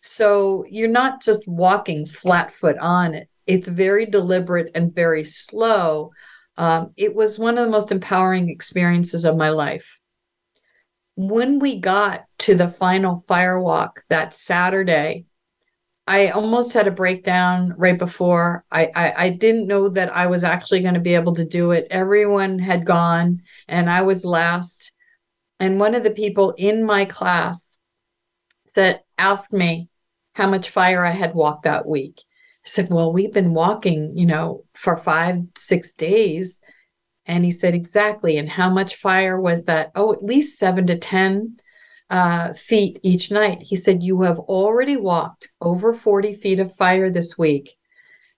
[0.00, 6.10] So you're not just walking flat foot on it, it's very deliberate and very slow.
[6.58, 9.98] Um, it was one of the most empowering experiences of my life
[11.16, 15.24] when we got to the final firewalk that Saturday,
[16.06, 18.64] I almost had a breakdown right before.
[18.70, 21.72] I, I, I didn't know that I was actually going to be able to do
[21.72, 21.88] it.
[21.90, 24.92] Everyone had gone and I was last.
[25.58, 27.76] And one of the people in my class
[28.74, 29.88] said, asked me
[30.34, 32.22] how much fire I had walked that week.
[32.66, 36.60] I said, Well, we've been walking, you know, for five, six days.
[37.24, 38.38] And he said, Exactly.
[38.38, 39.92] And how much fire was that?
[39.94, 41.58] Oh, at least seven to 10
[42.10, 43.62] uh, feet each night.
[43.62, 47.72] He said, You have already walked over 40 feet of fire this week.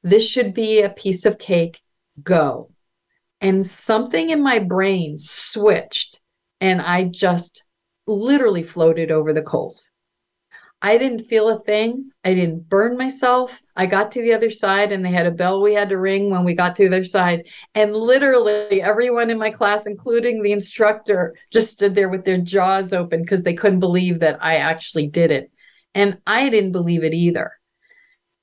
[0.03, 1.81] This should be a piece of cake.
[2.23, 2.71] Go.
[3.41, 6.21] And something in my brain switched,
[6.61, 7.63] and I just
[8.07, 9.89] literally floated over the coals.
[10.81, 12.11] I didn't feel a thing.
[12.25, 13.61] I didn't burn myself.
[13.75, 16.31] I got to the other side and they had a bell we had to ring
[16.31, 17.49] when we got to the other side.
[17.75, 22.93] And literally everyone in my class, including the instructor, just stood there with their jaws
[22.93, 25.51] open because they couldn't believe that I actually did it.
[25.95, 27.53] And I didn't believe it either.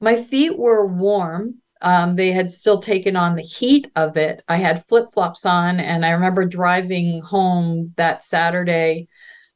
[0.02, 1.62] My feet were warm.
[1.82, 4.44] Um, they had still taken on the heat of it.
[4.48, 9.08] I had flip flops on, and I remember driving home that Saturday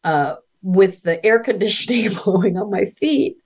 [0.03, 3.37] uh, with the air conditioning blowing on my feet.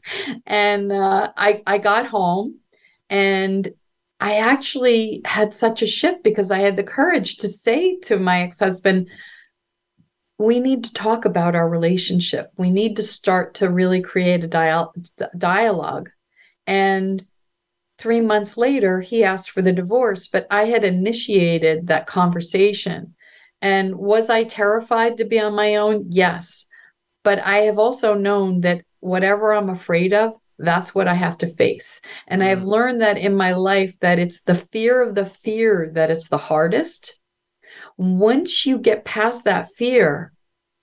[0.45, 2.59] And uh, I, I got home
[3.09, 3.71] and
[4.19, 8.43] I actually had such a shift because I had the courage to say to my
[8.43, 9.09] ex husband,
[10.37, 12.51] we need to talk about our relationship.
[12.57, 14.93] We need to start to really create a dial-
[15.37, 16.09] dialogue.
[16.65, 17.23] And
[17.99, 23.15] three months later, he asked for the divorce, but I had initiated that conversation.
[23.61, 26.07] And was I terrified to be on my own?
[26.09, 26.65] Yes.
[27.23, 31.53] But I have also known that whatever I'm afraid of, that's what I have to
[31.53, 32.01] face.
[32.27, 32.45] And mm.
[32.45, 32.67] I have mm.
[32.67, 36.37] learned that in my life that it's the fear of the fear that it's the
[36.37, 37.19] hardest.
[37.97, 40.33] Once you get past that fear,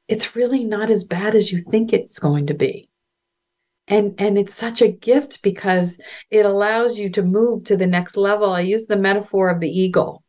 [0.08, 2.88] it's really not as bad as you think it's going to be.
[3.86, 8.16] And and it's such a gift because it allows you to move to the next
[8.16, 8.50] level.
[8.50, 10.22] I use the metaphor of the eagle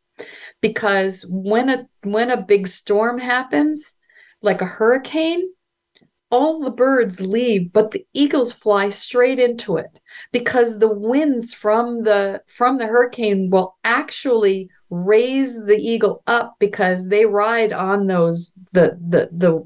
[0.60, 3.94] because when a when a big storm happens,
[4.40, 5.48] like a hurricane,
[6.32, 10.00] all the birds leave but the eagles fly straight into it
[10.32, 17.06] because the winds from the from the hurricane will actually raise the eagle up because
[17.06, 19.62] they ride on those the the the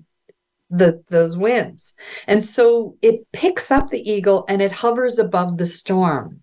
[0.68, 1.94] the those winds.
[2.26, 6.42] And so it picks up the eagle and it hovers above the storm.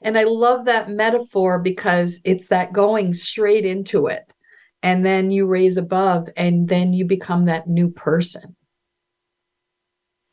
[0.00, 4.32] And i love that metaphor because it's that going straight into it.
[4.82, 8.56] And then you raise above and then you become that new person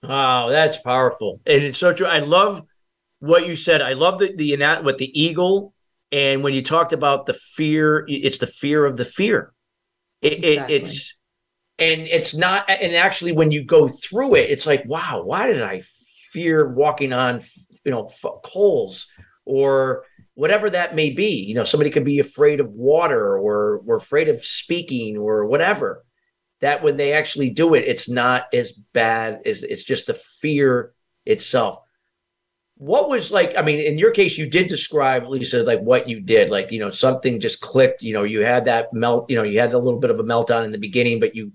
[0.08, 2.08] Oh, that's powerful, and it's so true.
[2.08, 2.64] I love
[3.20, 3.82] what you said.
[3.82, 5.74] I love the the what the eagle,
[6.12, 9.54] and when you talked about the fear, it's the fear of the fear.
[10.22, 10.76] It, exactly.
[10.76, 11.16] it, it's
[11.78, 12.70] and it's not.
[12.70, 15.84] And actually, when you go through it, it's like, wow, why did I
[16.32, 17.42] fear walking on,
[17.84, 18.10] you know,
[18.44, 19.08] coals
[19.46, 20.04] or
[20.36, 21.44] whatever that may be?
[21.44, 26.06] You know, somebody could be afraid of water or or afraid of speaking or whatever
[26.62, 30.94] that when they actually do it, it's not as bad as it's just the fear
[31.26, 31.80] itself.
[32.78, 36.20] What was like, I mean, in your case, you did describe, Lisa, like what you
[36.20, 39.44] did, like, you know, something just clicked, you know, you had that melt, you know,
[39.44, 41.52] you had a little bit of a meltdown in the beginning, but you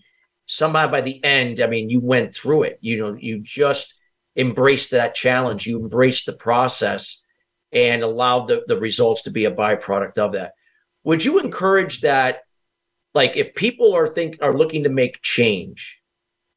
[0.47, 2.79] somehow by the end, I mean, you went through it.
[2.81, 3.95] You know, you just
[4.37, 7.23] embraced that challenge, you embraced the process
[7.73, 10.53] and allowed the, the results to be a byproduct of that.
[11.05, 12.41] Would you encourage that?
[13.15, 16.01] Like if people are think are looking to make change,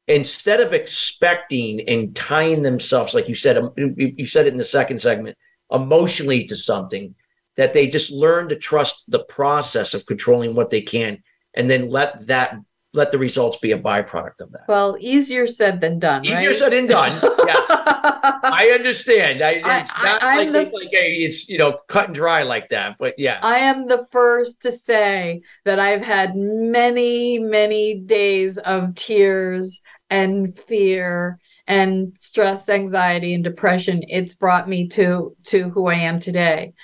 [0.06, 4.64] instead of expecting and tying themselves, like you said, um, you said it in the
[4.64, 5.36] second segment,
[5.70, 7.14] emotionally to something,
[7.56, 11.22] that they just learn to trust the process of controlling what they can
[11.54, 12.56] and then let that
[12.94, 14.62] let the results be a byproduct of that.
[14.68, 16.24] Well, easier said than done.
[16.24, 16.56] Easier right?
[16.56, 17.20] said than done.
[17.44, 19.42] Yes, I understand.
[19.42, 22.44] I, it's I, not I, like, the, like hey, it's you know cut and dry
[22.44, 22.96] like that.
[22.98, 28.94] But yeah, I am the first to say that I've had many, many days of
[28.94, 34.02] tears and fear and stress, anxiety, and depression.
[34.08, 36.74] It's brought me to to who I am today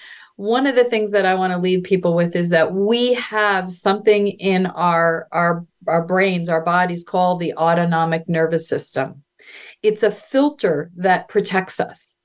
[0.41, 3.71] one of the things that I want to leave people with is that we have
[3.71, 9.23] something in our our our brains, our bodies called the autonomic nervous system.
[9.83, 12.17] It's a filter that protects us.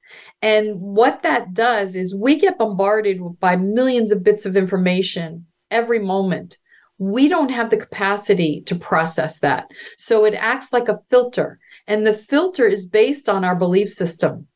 [0.42, 6.00] And what that does is we get bombarded by millions of bits of information every
[6.00, 6.58] moment.
[6.98, 9.68] We don't have the capacity to process that.
[9.98, 11.60] So it acts like a filter.
[11.86, 14.48] And the filter is based on our belief system.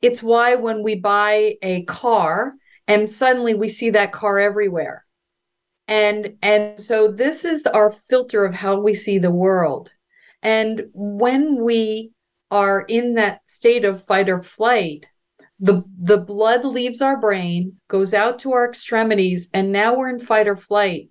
[0.00, 2.54] It's why when we buy a car,
[2.88, 5.04] and suddenly we see that car everywhere.
[5.88, 9.90] And and so this is our filter of how we see the world.
[10.42, 12.12] And when we
[12.50, 15.06] are in that state of fight or flight
[15.60, 20.18] the the blood leaves our brain goes out to our extremities and now we're in
[20.18, 21.08] fight or flight.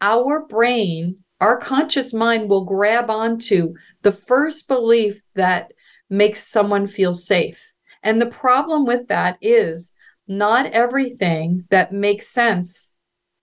[0.00, 5.72] Our brain our conscious mind will grab onto the first belief that
[6.08, 7.60] makes someone feel safe.
[8.02, 9.92] And the problem with that is
[10.28, 12.96] not everything that makes sense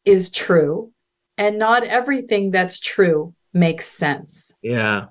[0.06, 0.92] is true,
[1.38, 4.54] and not everything that's true makes sense.
[4.62, 5.08] Yeah.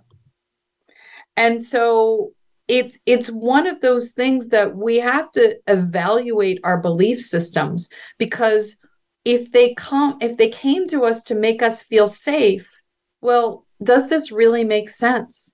[1.37, 2.33] And so
[2.69, 8.77] it's it's one of those things that we have to evaluate our belief systems because
[9.25, 12.69] if they come if they came to us to make us feel safe,
[13.21, 15.52] well, does this really make sense?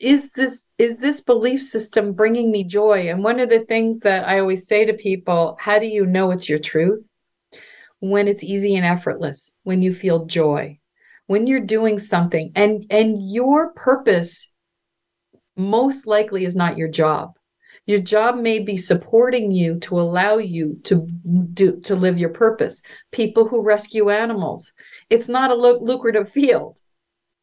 [0.00, 3.08] Is this is this belief system bringing me joy?
[3.08, 6.30] And one of the things that i always say to people how do you know
[6.30, 7.10] it's your truth?
[8.00, 10.78] When it's easy and effortless when you feel joy
[11.26, 14.48] when you're doing something and and your purpose
[15.56, 17.32] most likely is not your job.
[17.86, 21.06] Your job may be supporting you to allow you to
[21.54, 22.82] do to live your purpose.
[23.12, 24.72] People who rescue animals.
[25.08, 26.78] It's not a lucrative field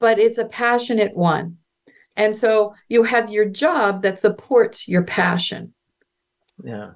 [0.04, 1.58] but it's a passionate one
[2.16, 5.74] and so you have your job that supports your passion.
[6.64, 6.92] Yeah.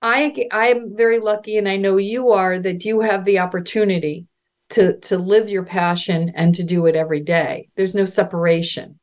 [0.00, 4.26] I I'm very lucky and I know you are that you have the opportunity
[4.70, 7.70] to to live your passion and to do it every day.
[7.76, 8.98] There's no separation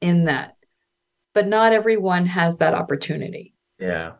[0.00, 0.56] in that.
[1.32, 3.54] But not everyone has that opportunity.
[3.78, 4.12] Yeah.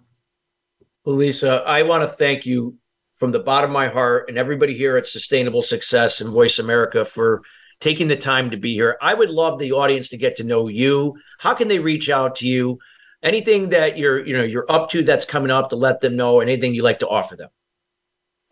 [1.04, 2.78] Well, Lisa, I want to thank you
[3.16, 7.04] from the bottom of my heart and everybody here at Sustainable Success and Voice America
[7.04, 7.42] for
[7.80, 8.96] taking the time to be here.
[9.00, 11.14] I would love the audience to get to know you.
[11.38, 12.78] How can they reach out to you?
[13.22, 16.40] Anything that you're, you know, you're up to that's coming up to let them know,
[16.40, 17.48] anything you like to offer them.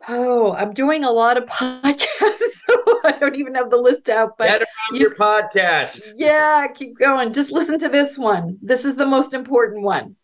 [0.09, 4.37] Oh, I'm doing a lot of podcasts, so I don't even have the list out.
[4.39, 6.15] But Get you, your podcast.
[6.17, 7.33] Yeah, keep going.
[7.33, 8.59] Just listen to this one.
[8.63, 10.17] This is the most important one.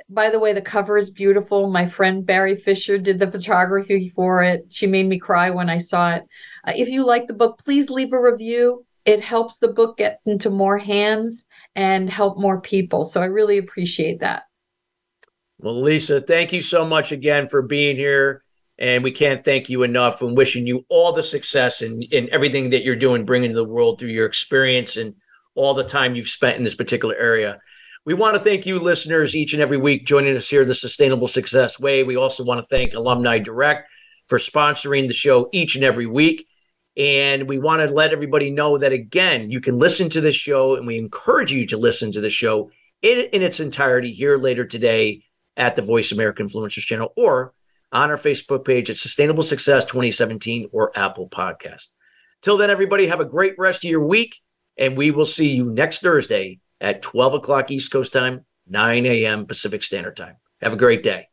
[0.08, 1.70] by the way, the cover is beautiful.
[1.70, 4.66] My friend Barry Fisher did the photography for it.
[4.70, 6.24] She made me cry when I saw it.
[6.66, 8.86] Uh, if you like the book, please leave a review.
[9.04, 11.44] It helps the book get into more hands
[11.74, 13.04] and help more people.
[13.04, 14.44] So I really appreciate that.
[15.58, 18.44] Well, Lisa, thank you so much again for being here.
[18.78, 22.70] And we can't thank you enough and wishing you all the success in, in everything
[22.70, 25.16] that you're doing, bringing to the world through your experience and
[25.56, 27.58] all the time you've spent in this particular area.
[28.08, 31.28] We want to thank you, listeners, each and every week joining us here, The Sustainable
[31.28, 32.04] Success Way.
[32.04, 33.86] We also want to thank Alumni Direct
[34.28, 36.46] for sponsoring the show each and every week.
[36.96, 40.74] And we want to let everybody know that, again, you can listen to this show,
[40.74, 42.70] and we encourage you to listen to the show
[43.02, 45.20] in, in its entirety here later today
[45.58, 47.52] at the Voice America Influencers channel or
[47.92, 51.88] on our Facebook page at Sustainable Success 2017 or Apple Podcast.
[52.40, 54.36] Till then, everybody, have a great rest of your week,
[54.78, 59.46] and we will see you next Thursday at 12 o'clock East Coast time, 9 a.m.
[59.46, 60.36] Pacific Standard Time.
[60.60, 61.28] Have a great day.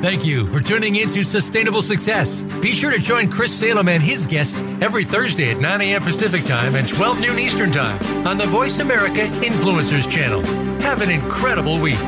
[0.00, 2.42] Thank you for tuning in to Sustainable Success.
[2.62, 6.02] Be sure to join Chris Salem and his guests every Thursday at 9 a.m.
[6.02, 10.40] Pacific Time and 12 noon Eastern Time on the Voice America Influencers Channel.
[10.80, 11.98] Have an incredible week.